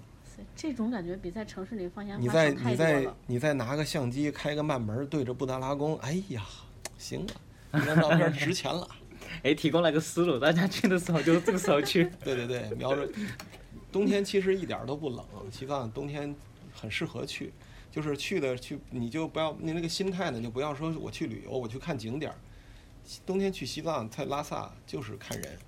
[0.57, 3.07] 这种感觉比在城市里放烟花你再你再。
[3.27, 6.43] 你再拿个相机开个慢门对着布达拉宫，哎呀，
[6.99, 7.33] 行了，
[7.79, 8.89] 这张照片值钱了。
[9.45, 12.11] 哎，提供了个思路，大家去的时候就是这个时候去。
[12.25, 13.07] 对对对，瞄着。
[13.93, 16.35] 冬天其实一点儿都不冷，西藏冬天
[16.73, 17.53] 很适合去，
[17.91, 22.37] 就是去的去，你就不要你那个心态呢，就不要说我去旅游，我去看景点儿。
[23.27, 25.59] 冬天去西藏，在拉萨就是看人，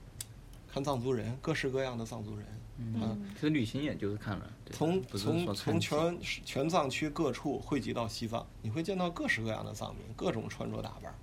[0.72, 2.46] 看藏族人，各式各样的藏族人。
[2.78, 11.14] 嗯，其实旅行也就是看人，从从从全全藏区各处汇集到西藏，你会见到各式各样的藏民，各种穿着打扮，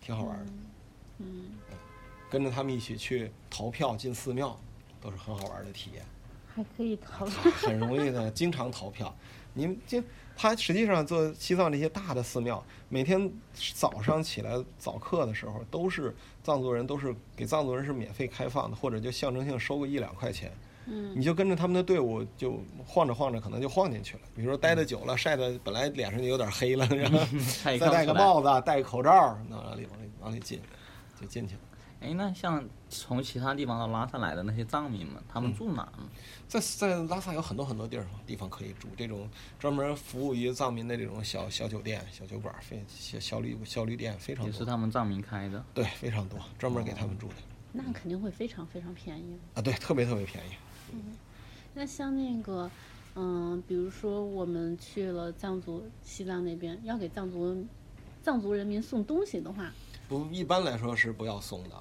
[0.00, 0.52] 挺好玩的。
[1.18, 1.50] 嗯，
[2.30, 4.58] 跟着他们一起去逃票进寺庙，
[5.00, 6.04] 都是很好玩的体验。
[6.54, 7.50] 还可以逃票。
[7.52, 9.14] 很容易的，经常逃票。
[9.52, 10.02] 你们就
[10.36, 13.30] 他实际上做西藏这些大的寺庙，每天
[13.74, 20.52] 早上起来早课的时候，都是藏族人都是给藏族人是免费开放的，或者就象征性收个一两块钱。
[20.86, 24.20] 嗯你就跟着他们的队伍就晃着晃着，可能就晃进去了。
[24.34, 27.18] 比如说待的久了，晒的本来脸上就有点黑了，然后
[27.78, 30.60] 再戴个帽子，戴个口罩，那往里往里往里进，
[31.20, 31.60] 就进去了。
[32.00, 36.08] 哎，那像从其他地方到拉萨来的那些藏民们，他嗯们住哪呢？
[36.48, 39.28] 在在拉萨有很多很多地儿地方可以住，这种
[39.58, 45.62] 专门服务于藏民的这种小小酒店、小酒馆、非小小旅小旅店非常也是，他们藏民开的。
[45.74, 47.34] 对，非常多，专门给他们住的
[47.72, 49.38] 那肯定会非常非常便宜。
[49.54, 50.50] 啊，对，特别特别便宜。
[50.92, 51.02] 嗯
[51.74, 52.68] 那像那个，
[53.14, 57.64] 嗯，比如说我们去了藏族西藏那边，要给藏族
[58.22, 59.70] 藏族人民送东西的话，
[60.08, 61.76] 不，一般来说是不要送的，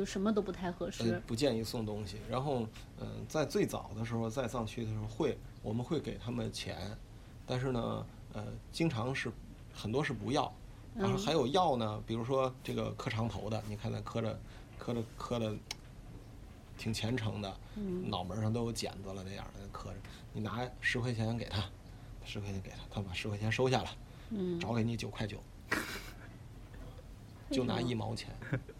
[0.00, 2.16] 就什么都不太合呃适。，不建议送东西。
[2.26, 2.66] 然后，
[3.00, 6.96] 嗯、在最早的时候，在藏区的时候会，我们会给他们钱，
[7.44, 9.30] 但是呢，呃，经常是
[9.74, 10.50] 很多是不要，
[10.96, 14.40] 然后嗯还有要呢，比如说这个磕长头的，你看他磕着
[14.78, 15.54] 磕着磕的
[16.78, 19.96] 挺虔诚的，嗯脑门上都有茧子了那样的磕着，
[20.32, 21.62] 你拿十块钱给他，
[22.24, 23.90] 十块钱给他，他把十块钱收下了，
[24.30, 25.38] 嗯，找给你九块九，
[27.50, 28.30] 就拿一毛钱。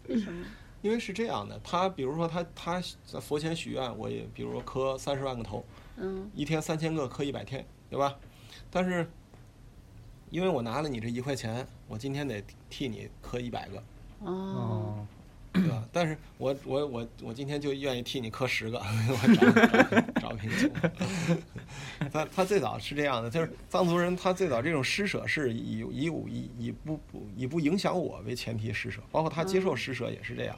[0.07, 0.43] 为什么？
[0.81, 5.63] 因为是这样的，他比如说他他在佛前许愿，我也比如说磕三十万个头，
[5.97, 8.17] 嗯一天三千个磕一百天，对吧？
[8.69, 9.09] 但是
[10.29, 13.83] 因为我拿了你这一块钱，我今天得替你磕一百个，
[14.21, 15.05] 哦，
[15.53, 15.83] 对吧？
[15.91, 20.53] 但是我我我我今天就愿意替你磕十个， 我找找给你。
[22.11, 30.57] 他他最早是这样的，就是藏族人他最早这种施舍是以以我以以不不以不影响我为前提施舍，包括他接受施舍也是这样。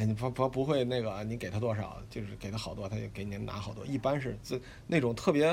[0.00, 3.84] 哎，你不不不会那个，你给他多少，就是给他好多，他就给你拿好多。
[3.84, 5.46] 一般是这那种特别，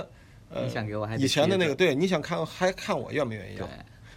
[0.50, 3.68] 呃，你想给我还以前的那个对，你想看还看我愿不愿意要，，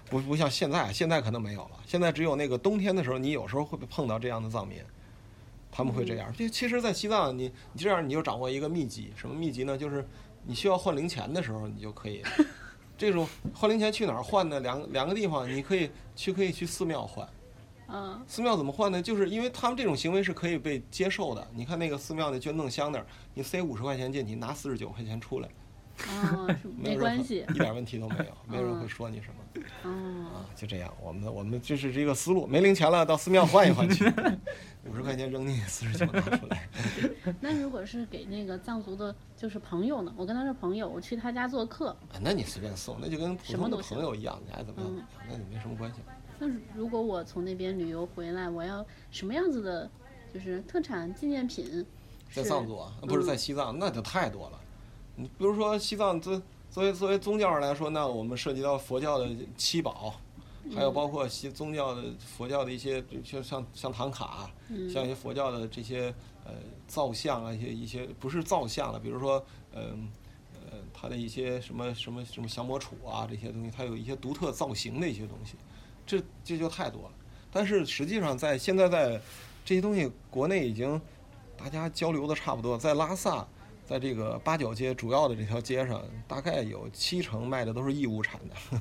[0.08, 1.70] 不不像现在，现在可能没有了。
[1.84, 4.78] 现在只有那个冬天的时候，你有时候会碰到这样的藏民，
[5.72, 6.32] 他们会这样。
[6.38, 9.76] 这其实，在西藏，你你这样你就掌握一个秘籍，什么秘籍呢？
[9.76, 10.06] 就是
[10.46, 12.22] 你需要换零钱的时候，你就可以。
[12.96, 14.60] 这种换零钱去哪儿换呢？
[14.60, 17.28] 两两个地方，你可以去可以去寺庙换。
[17.93, 19.01] 嗯寺庙怎么换呢？
[19.03, 21.47] 就是因为他们这种行为是可以被接受的。
[21.55, 25.49] 你看那个寺庙的捐赠箱那儿，你塞五十块钱进去，拿四十九块钱出来，
[26.09, 27.45] 哦，是 没关系。
[27.51, 29.34] 一点问题都没有， 没有人会说你什么。
[29.84, 29.91] 哦，
[30.34, 34.05] 啊，就这样，我们我们这是这个思路，没零钱了，到寺庙换一换去，
[34.86, 36.68] 五十块钱扔进去，四十九拿出来。
[37.41, 40.12] 那如果是给那个藏族的，就是朋友呢？
[40.16, 45.97] 我跟他是朋友，我去他家做客，啊那你随便送，那就跟普通的朋友一样，你爱怎么样怎嗯么样，那你没什么关系。
[46.41, 49.88] 那如果我从那边旅游回来，我要什么样子的，
[50.32, 51.86] 就是特产纪念品？
[52.32, 54.59] 在藏族啊，不是在西藏，那就太多了。
[55.16, 60.14] 你比如说西藏作作为作为宗教上来说，那我们涉及到佛教的七宝，
[60.74, 66.14] 还有包括西宗教的佛教的一些，就像像唐卡，嗯像一些佛教的这些
[66.45, 66.55] 呃
[66.86, 70.09] 造像啊，一些一些不是造像了，比如说嗯
[70.55, 75.57] 呃它的一些什么什么什么降魔杵啊这些东西，它有一些独特造型的一些东西，
[76.18, 77.11] 这这就太多了。
[77.52, 79.20] 但是实际上在现在在
[79.64, 81.00] 这些东西国内已经
[81.56, 83.46] 大家交流的差不多，在拉萨，
[83.84, 88.80] 在这个八角街主要的这条街上，大概有七成卖的都是义乌产的。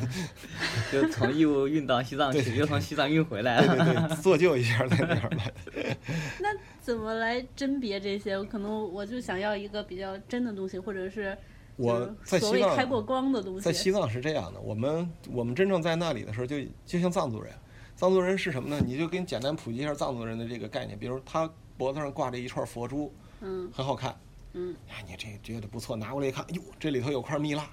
[0.92, 3.84] 就从义乌运到西藏去，又从西藏运回来对了。
[3.84, 5.52] 对对，做旧一下在那儿卖。
[6.40, 6.48] 那
[6.80, 8.42] 怎么来甄别这些？
[8.44, 11.36] 可能我就想要一个比较真的东西，或者是
[11.76, 13.60] 我在西藏开过光的东西。
[13.60, 17.52] 在西藏是这样的，我们我们真正在那里的时候就，就像藏族人，
[17.96, 18.82] 藏族人是什么呢？
[18.86, 24.16] 你就给你简单普及一下藏族人的这个概念，比如他脖子上挂着一串佛珠，嗯很好看，
[24.52, 27.68] 嗯，哎，你这觉得不错，拿过来一看，哟，这里头有块蜜蜡，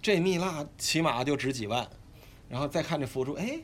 [0.00, 1.86] 这蜜蜡起码就值几万，
[2.48, 3.58] 然后再看这佛珠，哎，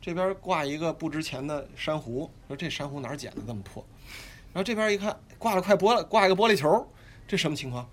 [0.00, 3.84] 这边挂一个不值钱的珊瑚，说这珊瑚哪儿捡的这么破？
[4.52, 6.86] 然后这边一看，挂了块玻璃，挂一个玻璃球，
[7.26, 7.88] 这什么情况？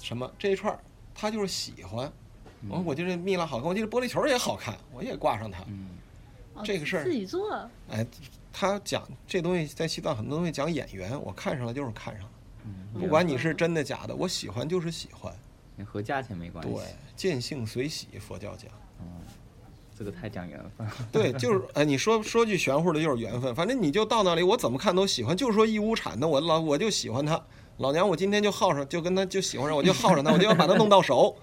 [0.00, 0.30] 什么？
[0.38, 0.78] 这一串儿
[1.14, 2.12] 他就是喜欢，
[2.68, 5.62] 我、我觉得这蜜蜡好看，我觉得玻璃球也好看，我也挂上它。
[5.68, 5.88] 嗯，
[6.54, 7.52] 哦这个事儿自己做，
[7.90, 8.06] 哎，
[8.52, 12.30] 他讲这东西在西藏很多东西讲眼缘，我看上了就是看上了，
[12.64, 15.32] 嗯不管你是真的假的，我喜欢就是喜欢。
[15.84, 16.72] 和价钱没关系。
[16.72, 16.82] 对，
[17.14, 18.70] 见性随喜，佛教讲。
[19.98, 20.92] 这个太讲缘分了。
[21.10, 23.54] 对，就是哎，你说说句玄乎的，就是缘分。
[23.54, 25.34] 反正你就到那里，我怎么看都喜欢。
[25.34, 27.42] 就说义乌产的，我老我就喜欢它。
[27.78, 31.36] 老娘，我今天就耗上，就跟他就喜欢上，我就耗上他，我就要把他弄到手，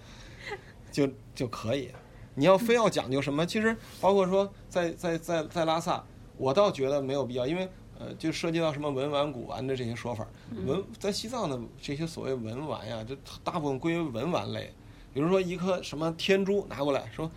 [0.91, 1.89] 就就可以。
[2.36, 6.03] 你要非要讲究什么，其实包括说在在在在拉萨，
[6.38, 7.69] 我倒觉得没有必要，因为
[7.99, 10.25] 呃，就涉及到什么文玩古玩的这些说法。
[10.65, 14.73] 文在西藏的这些所谓文玩呀，这大部分归为文玩类。
[15.13, 17.29] 比如说一颗什么天珠拿过来说，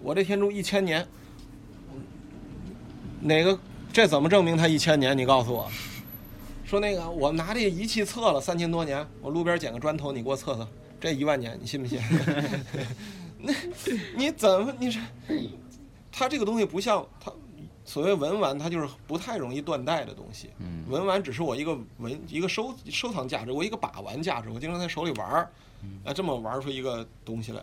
[0.00, 1.04] 我这天珠一千年，
[3.20, 3.58] 哪个
[3.92, 5.18] 这怎么证明它一千年？
[5.18, 5.68] 你告诉我。
[6.72, 10.66] 说那个我拿这仪器测了三千多年，我路边捡个砖头，你给我测测，
[10.98, 12.00] 这一万年，你信不信？
[13.38, 13.52] 那
[14.16, 15.02] 你怎么你说？
[16.10, 17.30] 它这个东西不像它
[17.84, 20.48] 所谓文玩，它就是不太容易断代的东西。
[20.60, 25.50] 嗯文玩只是我一个文一个收收藏价值，我一个把玩价值，我经常在手里玩儿，
[26.06, 27.62] 啊，这么玩出一个东西来。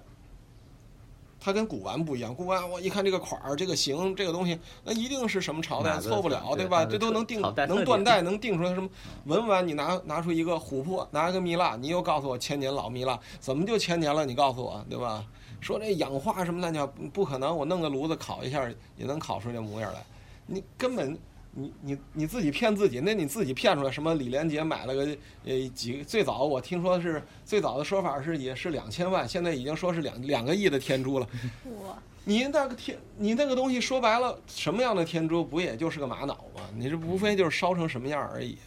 [1.39, 6.85] 它跟古玩不一样，古玩我一看这个款儿、这个形、这个东西，那一定是什么朝代，错不了，对吧？
[6.85, 8.89] 这都能定能断代，能定出来什么
[9.25, 9.65] 文玩？
[9.65, 14.25] 你拿拿出一个琥珀，拿一个蜜蜡，你又告诉我千年老蜜蜡，怎么就千年了？
[14.25, 15.25] 你告诉我，对吧？
[15.61, 20.03] 说这氧化什么乱七八，不可能，我弄个炉子烤一下也能烤出这模样来，
[20.45, 21.17] 你根本。
[21.51, 24.13] 你你你自己骗自己，那你自己骗出来什么？
[24.15, 31.27] 李连杰买了个呃几最早我听说是最早的说法是也是两千万，现在已经说是两两个亿的天珠了。
[31.83, 36.61] 哇，你那个天，你那个东西说白了，什么样的天珠不也就是个玛瑙吗？
[36.75, 38.57] 你这无非就是烧成什么样而已。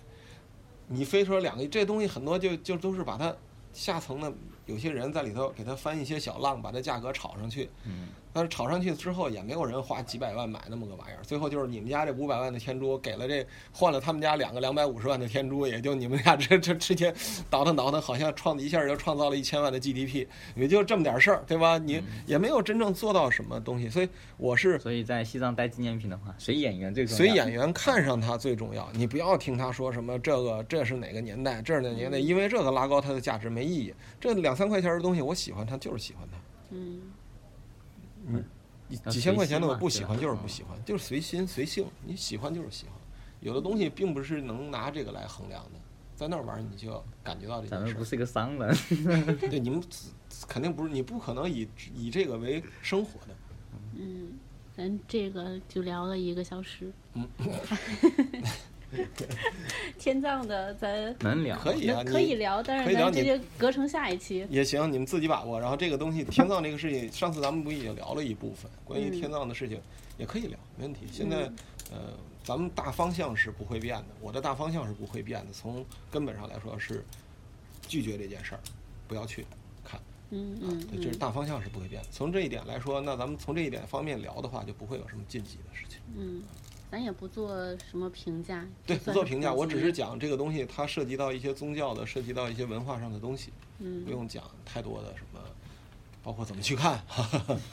[0.89, 3.35] 你非说两个亿，这东西很多就就都是把它
[3.73, 4.31] 下层的
[4.67, 7.71] 有些人在里头给它翻一些小浪，把这价格炒上去。
[7.85, 11.23] 嗯，但是炒上去之后，也没有人花几百万买那么个玩意儿。
[11.23, 17.15] 最后就是你们家这五百万的天珠，给了这换了他们家两个两百五十万的天珠，也就你们俩这这之间
[17.51, 21.79] 倒腾倒腾，好像创一下就创造了一千万的 GDP，也就这么点事儿，对吧？
[21.79, 27.17] 你也没有真正做到什么东西，所以我是所以在西藏带纪念品的话，随演员最重要。
[27.17, 33.95] 随演员看上他最重要，你不要听他说什么这个这是哪个年代，这是哪个年代，因为这个拉高它的价值没意义。
[34.21, 36.39] 这两三块钱的东西，我喜欢它就是喜欢它。
[36.71, 37.01] 嗯，
[38.89, 41.87] 几几千块钱的我不喜欢，就是嗯不喜欢，就是随心随性。
[42.05, 42.95] 你喜欢就是喜欢，
[43.41, 45.81] 有的东西并不是能拿这个来衡量的，
[46.15, 47.71] 在那儿玩你就要感觉到这件事。
[47.71, 48.77] 咱们不是个商人，
[49.51, 49.83] 对，你们
[50.47, 53.35] 肯定不是，你不可能以以这个为生活的。
[53.97, 54.39] 嗯，
[54.77, 56.93] 咱这个就聊了一个小时。
[57.15, 57.29] 嗯
[59.99, 61.59] 天葬的咱能聊。
[61.59, 64.47] 可以啊，可以聊，但可以聊你是咱这就隔成下一期。
[64.51, 65.61] 也行，你们自己把握。
[65.61, 69.81] 然后这个东西，天葬这个事情，上次咱们不也聊了一部分关于嗯天葬的事情，
[70.19, 71.07] 也可以聊，没问题。
[71.11, 71.51] 现在，
[71.91, 72.15] 呃，
[72.45, 75.53] 咱们大方向是不会变的，我的大方向是不会变的。
[75.53, 77.05] 从根本上来说是
[77.87, 78.61] 拒绝这件事儿，
[79.09, 79.47] 不要去
[79.85, 80.01] 看。
[80.35, 82.03] 嗯嗯对，这是嗯大方向是不会变。
[82.11, 85.99] 从这一点来说，那咱们从这一点方面聊的话，就不会有什么禁忌的事情。
[86.17, 86.43] 嗯，
[86.93, 87.49] 咱也不做
[87.91, 88.69] 什么评价。
[88.87, 95.41] 对，不做评价，我只是讲这个东西，它涉及到一些宗教的，涉及到一些文化上的东西，嗯不，用讲太多的什么，
[96.23, 97.03] 包括怎么去看。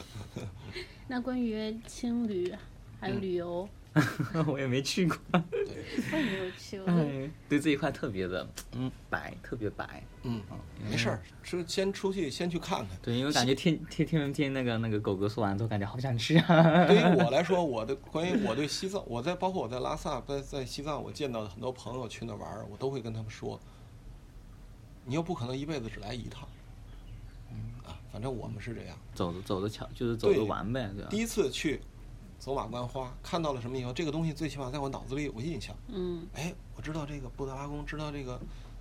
[1.06, 2.50] 那关于青旅
[2.98, 3.68] 还有嗯旅游，
[4.46, 5.16] 我也没去过。
[5.32, 6.92] 我也没有去过。
[6.92, 10.02] 哎，对这一块特别的，嗯，白，特别白。
[10.22, 12.96] 嗯，嗯没事儿，是先出去先去看看。
[13.02, 16.86] 对，因为感觉听听听听那个那个狗哥说完之后，感觉好想去啊。
[16.86, 23.58] 对于我来说，我的关于我对西藏，我在包括我在拉萨，在在西藏，我见到的很多朋友去那玩儿，我都会跟他们说，
[25.04, 26.48] 你又不可能一辈子只来一趟。
[27.84, 28.96] 啊，反正我们是这样。
[29.14, 31.16] 走着走着瞧，就是走着对玩呗，对吧第？
[31.16, 31.80] 一次去，
[32.40, 35.76] 走马观花，看到了什么以后，这个东西最起码在我脑子里有个印象。
[35.88, 38.40] 嗯哎，我知道这个布达拉宫，知道这个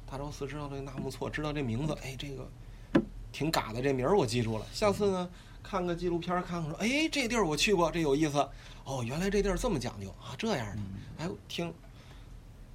[0.09, 1.93] 大昭寺，知道这个纳木错，知道这名字。
[2.01, 2.49] 哎，这个
[3.33, 4.65] 挺嘎的，这名儿我记住了。
[4.71, 5.29] 下次呢，
[5.61, 8.37] 看个纪录片儿，看看说，哎，这地儿我去过，这有意思。
[8.85, 10.81] 哦，原来这地儿这么讲究啊，这样的。
[11.17, 11.73] 哎，听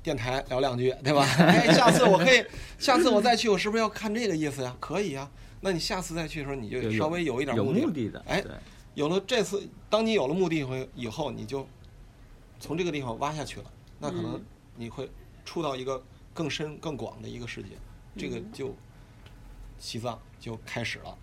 [0.03, 1.24] 电台聊两句，对吧？
[1.41, 2.45] 哎，下次我可以，
[2.78, 4.76] 下次我再去，我是不是要看这个意思呀？
[4.78, 5.26] 可以呀。
[5.62, 8.53] 那你下次再去的时候，你就稍微有一点有目的的的，哎对，
[8.95, 11.67] 有了这次，当你有了目的会以后，你就
[12.61, 14.45] 从这个地方挖下去了，那可能嗯
[14.77, 15.11] 你会
[15.45, 17.71] 触到一个更深、更广的一个世界，
[18.17, 18.75] 这个嗯就
[19.79, 21.19] 西藏就开始了。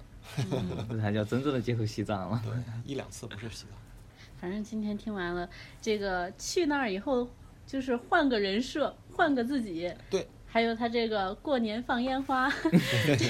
[0.52, 2.42] 嗯， 这才叫真正的接触西藏了。
[2.46, 2.54] 对，
[2.86, 3.78] 一两次不是西藏。
[4.40, 5.50] 反正今天听完了
[5.82, 7.30] 这个去那儿以后，
[7.66, 9.94] 就是换个人设，换个自己。
[10.10, 10.28] 对。
[10.52, 13.26] 还有他这个过年放烟花， 这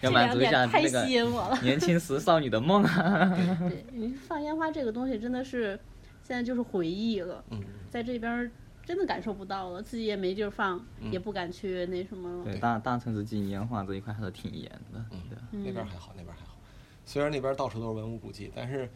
[0.00, 1.56] 要满两足一下点太那个吸引我了。
[1.62, 3.32] 年轻时少女的梦啊！
[3.68, 5.78] 对你放烟花这个东西真的是，
[6.24, 8.50] 现在就是回忆了，嗯，在这边儿
[8.84, 12.44] 真的感受不到了，自己也没地儿放，也不敢去那什么了。
[12.44, 15.04] 对，大大城市禁烟花这一块还是挺严的。
[15.12, 16.56] 嗯对，那边还好，那边还好。
[17.04, 18.90] 虽然那边到处都是文物古迹，但是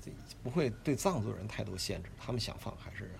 [0.00, 0.10] 这
[0.42, 3.10] 不会对藏族人太多限制，他们想放还是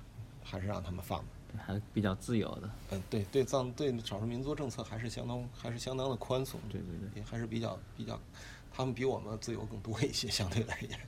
[0.43, 1.27] 还是让他们放的。
[1.57, 2.71] 对还是比较自由的。
[2.91, 8.21] 嗯，对对藏对少数民族政策还是相当还是相当的宽松，对对对，也还是比较比较，
[8.73, 10.99] 他们比我们自由更多一些，相对来言。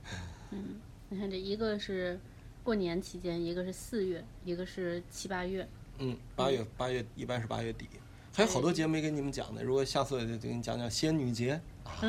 [1.09, 2.19] 你看这一个是
[2.63, 5.67] 过年期间，一个是四月，一个是七八月。
[5.97, 7.87] 嗯，八月八月一般是八月底，
[8.33, 9.61] 还有好多节没跟你们讲呢。
[9.63, 11.99] 如果下次就给你讲讲仙女节，啊，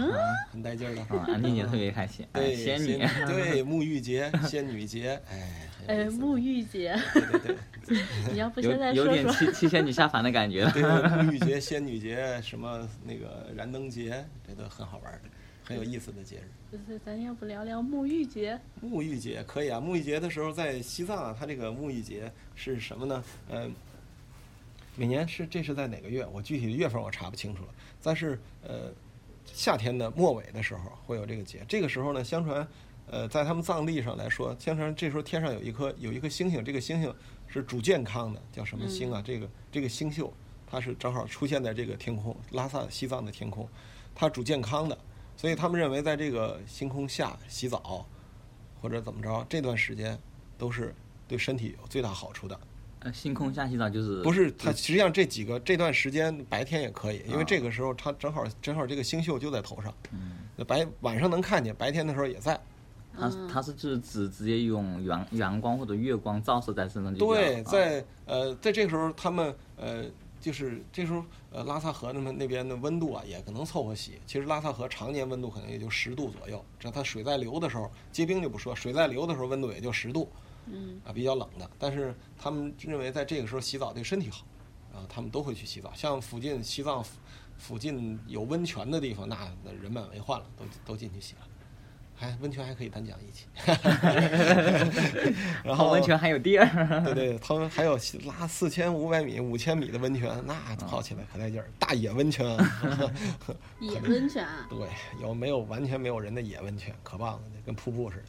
[0.53, 1.03] 很带劲儿的。
[1.03, 7.57] 啊，安妮姐特别开心，哎，对，仙女，对，沐浴节、仙女节，哎，哎，沐浴节，对对
[7.87, 7.99] 对，
[8.33, 9.53] 你要不现在有点说说？
[9.53, 10.73] 七七仙女下凡的感觉 了。
[10.73, 15.29] 对沐浴节、仙女节，什么那个燃灯节，这都很好玩的，
[15.65, 16.49] 很有意思的节日。
[16.73, 18.59] 就是咱要不聊聊沐浴节？
[18.81, 23.25] 沐浴节可以啊，沐浴节的时候在西藏啊，它这个沐浴节是什么呢？
[23.51, 23.73] 嗯、
[24.95, 26.25] 每年是这是在哪个月？
[26.33, 27.71] 我具体的月份我查不清楚了。
[28.03, 28.93] 但是呃，
[29.45, 31.65] 夏天的末尾的时候会有这个节。
[31.67, 32.67] 这个时候呢，相传
[33.11, 37.15] 呃，在他们藏历上来说，相传这时候天上有一颗有一颗星星，这个星星
[37.47, 39.23] 是主健康的，叫什么星啊？
[39.25, 40.33] 这个这个星宿，
[40.67, 43.69] 它是正好出现在这个天空，拉萨西藏的天空，
[44.15, 44.97] 它主健康的，
[45.37, 48.07] 所以他们认为在这个星空下洗澡。
[48.83, 50.19] 或者怎么着，这段时间
[50.57, 50.95] 都是
[51.29, 52.59] 对身体有最大好处的。
[53.01, 59.95] 呃，星空下洗澡就是不是它，实际上这几个这段时间白天也可以，因为啊这个时候它正好正好这个星宿就在头上，
[60.67, 62.59] 白晚上能看见，白天的时候也在。
[63.21, 70.05] 它是它是指直直接用阳阳光或者月光照射在身上就对，啊在呃在这个时候他们呃
[70.41, 74.19] 就是这时候呃拉萨河那么那边的温度啊也可能凑合洗。
[74.27, 80.29] 其实拉萨河常年温度可能也就十度左右，只要它水在流的时候，结冰就不说，水在流的时候温度也就十度。
[80.67, 81.69] 嗯，啊，比较冷的。
[81.79, 84.45] 但是他们认为在这个时候洗澡对身体好，
[84.95, 85.91] 啊，他们都会去洗澡。
[85.95, 87.19] 像附近西藏附
[87.59, 91.41] 附近有温泉的地方，那那人满为患了，都都进去洗了。
[92.21, 93.47] 还温泉还可以单讲一期，
[95.65, 100.55] 然后泡温泉还有地儿，对对，他们还有拉四千五百米、五千米的温泉，那
[100.87, 102.47] 泡起来可带劲儿，大野温泉。
[103.81, 104.87] 野温泉啊，对，
[105.23, 108.25] 有没有完全没有人的野温泉，可棒了，跟瀑布似的。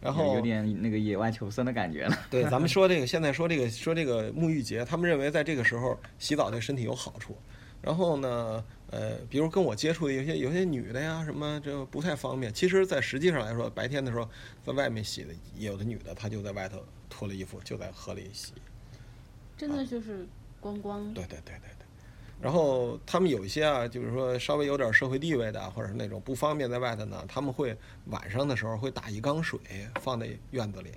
[0.00, 2.18] 然后有有点那个野外求生的感觉了。
[2.28, 7.38] 对，咱们 说这个，现在说这个说这个沐浴节，他们认为在这个时候洗澡对身体有好处。
[7.82, 12.52] 然后呢，呃，比如跟我接触的有些有些女的呀，什么这不太方便。
[12.52, 14.28] 其实，在实际上来说，白天的时候
[14.64, 18.52] 在外面洗的，有的女的她就在外头脱了衣服就在河里洗。
[19.56, 20.26] 真的就是
[20.60, 21.12] 光光。
[21.14, 21.86] 对对对对对。
[22.40, 27.76] 然后他们有一些啊，就是说稍微有点社会地位的，或者是那种不方便在外头呢，他们会
[28.06, 29.60] 晚上的时候会打一缸水
[30.00, 30.90] 放在院子里，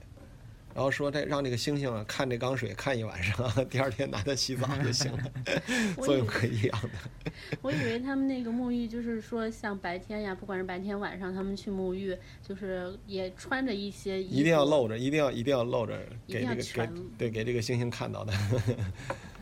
[0.73, 5.23] 然后说这让这个猩猩啊看这缸水看一晚上， 第二天拿它洗澡就行了，
[6.01, 7.31] 作用以可以一样的。
[7.61, 18.33] 我以为他们那个沐浴就是说，像白天呀，不管是白天晚上，他们去沐浴，就是也穿着一些一定要露着，一定要一定要露着，给这个给对给这个猩猩看到的。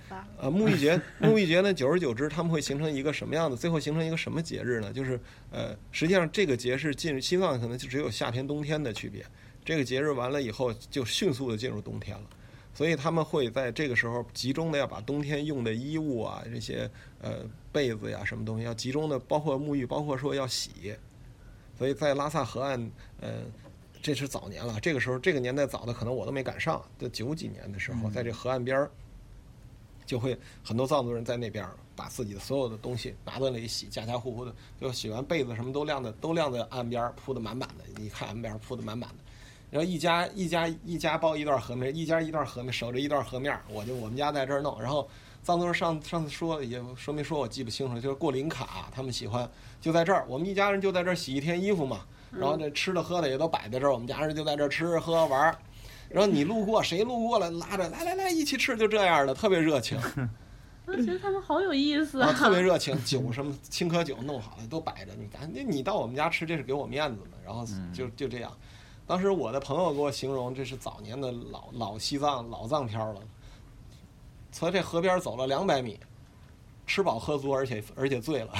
[0.09, 0.27] 吧。
[0.37, 3.55] 呃，沐浴节，沐浴节呢，久而久之，他们会形成一个什么样的？
[3.55, 4.91] 最后形成一个什么节日呢？
[4.91, 5.17] 就是
[5.49, 9.25] 呃，实际上这个节是进入西藏可能就只有夏天冬天的区别。
[9.63, 12.23] 这个节日完了以后，就迅速的进入冬天了，
[12.73, 16.89] 所以他们会在这个时候集中的要把冬天用的衣物啊，这些
[17.21, 20.95] 呃被子呀什么东西要集中的，包括沐浴，包括说要洗。
[21.77, 23.43] 所以在拉萨河岸，呃，
[24.03, 24.79] 这是早年了。
[24.79, 26.79] 这个时候，这个年代早的可能我都没赶上。
[26.99, 28.91] 在九几年的时候，在这河岸边儿，
[30.05, 37.85] 就会很多藏族人在那边儿把自己的所有的东西拿到那里洗，家家户户的就洗完被子什么都晾的都晾在岸边儿铺的满满的。
[37.97, 39.15] 你看岸边儿铺的满满的，
[39.71, 44.79] 然后一家一家一家包一段河面，一家一段河面，守着一段河面儿，我就我们家在这儿弄。
[44.81, 45.09] 然后
[45.41, 49.49] 藏族人上上次说也说没说，我记不清楚，就是过林卡，他们喜欢
[49.79, 52.01] 就在这儿，我们一家人就在这儿洗一天衣服嘛，
[52.31, 55.57] 然后这吃的喝的也都摆在这儿，我们家人就在这儿吃喝玩儿。
[56.09, 59.97] 然后你路过，谁路过了拉着来来来一起吃，就这样的，特别热情。
[60.85, 68.51] 我觉得他们好有意思啊，特别热情，酒什么青稞酒弄好了都摆着，你赶你你到我们家吃，这是给我面子嘛，然后就就这样。
[69.11, 73.19] 当时我的朋友给我形容，这是早年的老老西藏老藏漂了，
[74.53, 75.99] 从这河边走了两百米，
[76.87, 78.53] 吃饱喝足，而且而且醉了，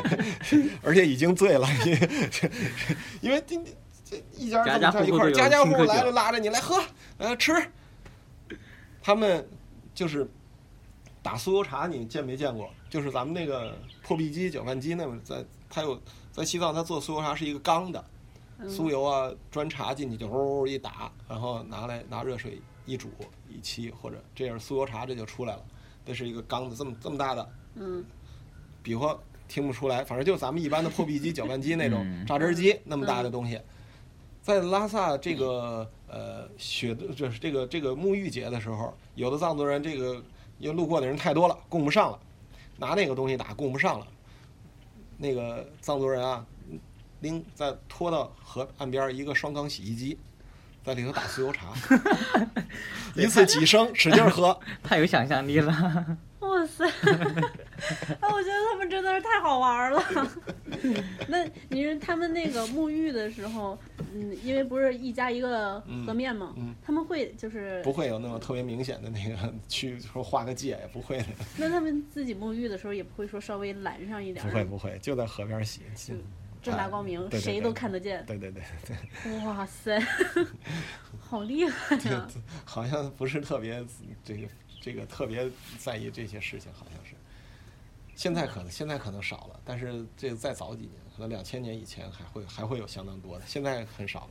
[0.82, 2.08] 而且已经醉了， 因为
[3.20, 3.62] 因为这
[4.02, 6.82] 这一家家家户户一块儿，家家户户来了了，拉着你来喝，
[7.18, 7.52] 来吃。
[9.02, 9.46] 他们
[9.94, 10.26] 就是
[11.22, 12.70] 打酥油茶，你见没见过？
[12.88, 16.00] 就是咱们那个破壁机、搅拌机那么在，它有
[16.32, 18.02] 在西藏，它做酥油茶是一个钢的，
[18.64, 23.08] 酥油啊砖茶进去就呜一打，然后拿来拿热水一煮
[23.48, 25.64] 一沏，或者这样酥油茶这就出来了。
[26.04, 28.04] 这是一个缸子，这么这么大的，嗯，
[28.82, 33.60] 比划听不出来，反正就是咱们一般的破壁机、搅拌机那种嗯榨汁机那么大的东西。
[34.40, 40.22] 在拉萨这个呃雪的，就是这个这个沐浴节的时候，有的藏族人这个
[40.58, 42.18] 因为路过的人太多了，供不上了，
[42.78, 44.06] 拿那个东西打供不上了。
[45.18, 46.46] 那个藏族人啊，
[47.20, 50.18] 拎再拖到河岸边一个双缸洗衣机，
[50.84, 51.72] 在里头打酥油茶，
[53.16, 54.58] 一次几升，使劲喝。
[54.82, 56.16] 太有想象力了。
[56.40, 56.86] 哇塞！
[56.86, 60.00] 哎，我觉得他们真的是太好玩了。
[61.26, 63.76] 那你说他们那个沐浴的时候，
[64.14, 66.54] 嗯，因为不是一家一个河面吗？
[66.56, 75.80] 嗯嗯他们会就是不会有那种特别明显的那个去说画个界，也不会的，那他们自己沐浴的时候也不会说稍微拦上一点，不会不会，就在河边洗。
[76.66, 78.24] 正大光明，对对谁都看得见。
[78.26, 79.98] 对对对对，哇塞，
[81.20, 82.28] 好厉害 呀！
[82.64, 83.84] 好像不是特别
[84.24, 84.48] 这个
[84.80, 85.48] 这个特别
[85.78, 87.14] 在意这些事情，好像是。
[88.14, 94.30] 现在可能现在可能少了，但是这再早几年，可能两千年以前还会还会有相当多的，现在很少了。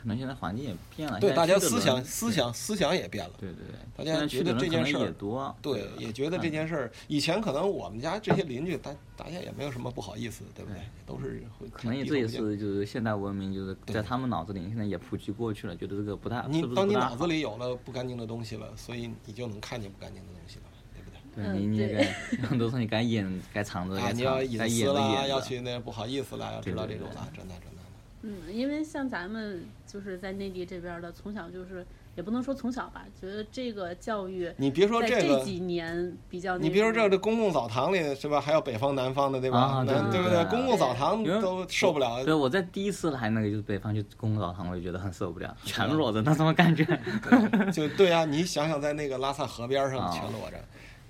[0.00, 3.34] 可能现在环境也变了，对，大家思想思想思想也变了。
[3.38, 10.80] 对对对，大家觉得这件事儿也多，对，也觉得这件事儿，以前可能我们家这些邻居，大大家也没有什么不好意思，对不对？
[11.04, 21.18] 都是会可能也这也是就是现代文明，就是对在他们脑子里现在也普及过去了，觉得这个不太，你当你脑子里有了不干净的东西了，所以你就能看见不干净的东西了，对不对？
[21.34, 22.04] 嗯对你你该
[22.48, 25.28] 很多东西该掩该藏着啊，该你要藏，该隐私啦，掩着掩着。
[25.28, 27.77] 要去那不好意思啦，要知道这种啦，真的真的。
[28.22, 38.40] 嗯，因为像咱们就是在内地这边的，从小就是也不能说从小吧，觉得这个教育你别说这个，几年比较那你别说这个这公共澡堂里是吧？
[38.40, 39.58] 还有北方南方的对吧？
[39.60, 40.20] 啊对南不对？
[40.22, 46.84] 对对对公共澡堂都受不了对，，我在第一次来那个就是北方就公共澡堂，我就觉得很受不了，全裸着那种感觉。
[47.72, 50.56] 就对啊，你想想在那个拉萨河边上啊全裸着，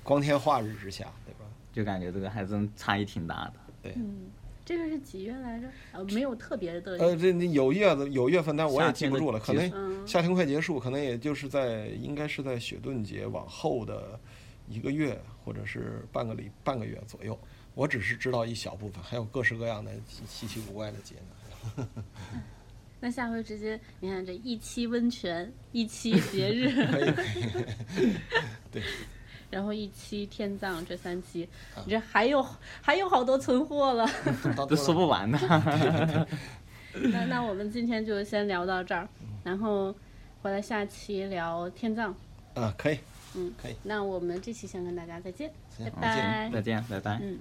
[0.02, 1.46] 光天化日之下，对吧？
[1.72, 3.52] 就感觉这个还真差异挺大的。
[3.94, 4.26] 嗯，
[4.68, 5.66] 这个是几月来着？
[5.92, 6.98] 呃，没有特别的。
[6.98, 14.20] 呃，这你有月子有月份，但我也记不住了，可能夏天快结束，可能也就是在应该是在雪顿节往后的
[14.68, 17.38] 一个月或者是半个礼半个月左右。
[17.74, 21.14] 我只是知道一小部分，还有各式各样的稀稀奇古怪的节
[21.76, 21.88] 呢。
[23.00, 27.22] 那下回直接你看这一期温泉，一期节日， 可以可
[28.02, 28.12] 以，
[28.70, 28.82] 对，
[29.50, 32.44] 然后一期天葬，这三期，啊你这还有
[32.82, 34.08] 还有好多存货了。
[34.56, 35.38] 到都说不完呢。
[36.92, 39.08] 那那我们今天就先聊到这儿，
[39.44, 39.94] 然后
[40.42, 42.14] 回来下期聊天葬。
[42.54, 42.98] 啊，可以，
[43.34, 43.76] 嗯，可以。
[43.82, 46.50] 那我们这期先跟大家再见，拜拜。
[46.52, 47.20] 再见，拜拜。
[47.22, 47.38] 嗯。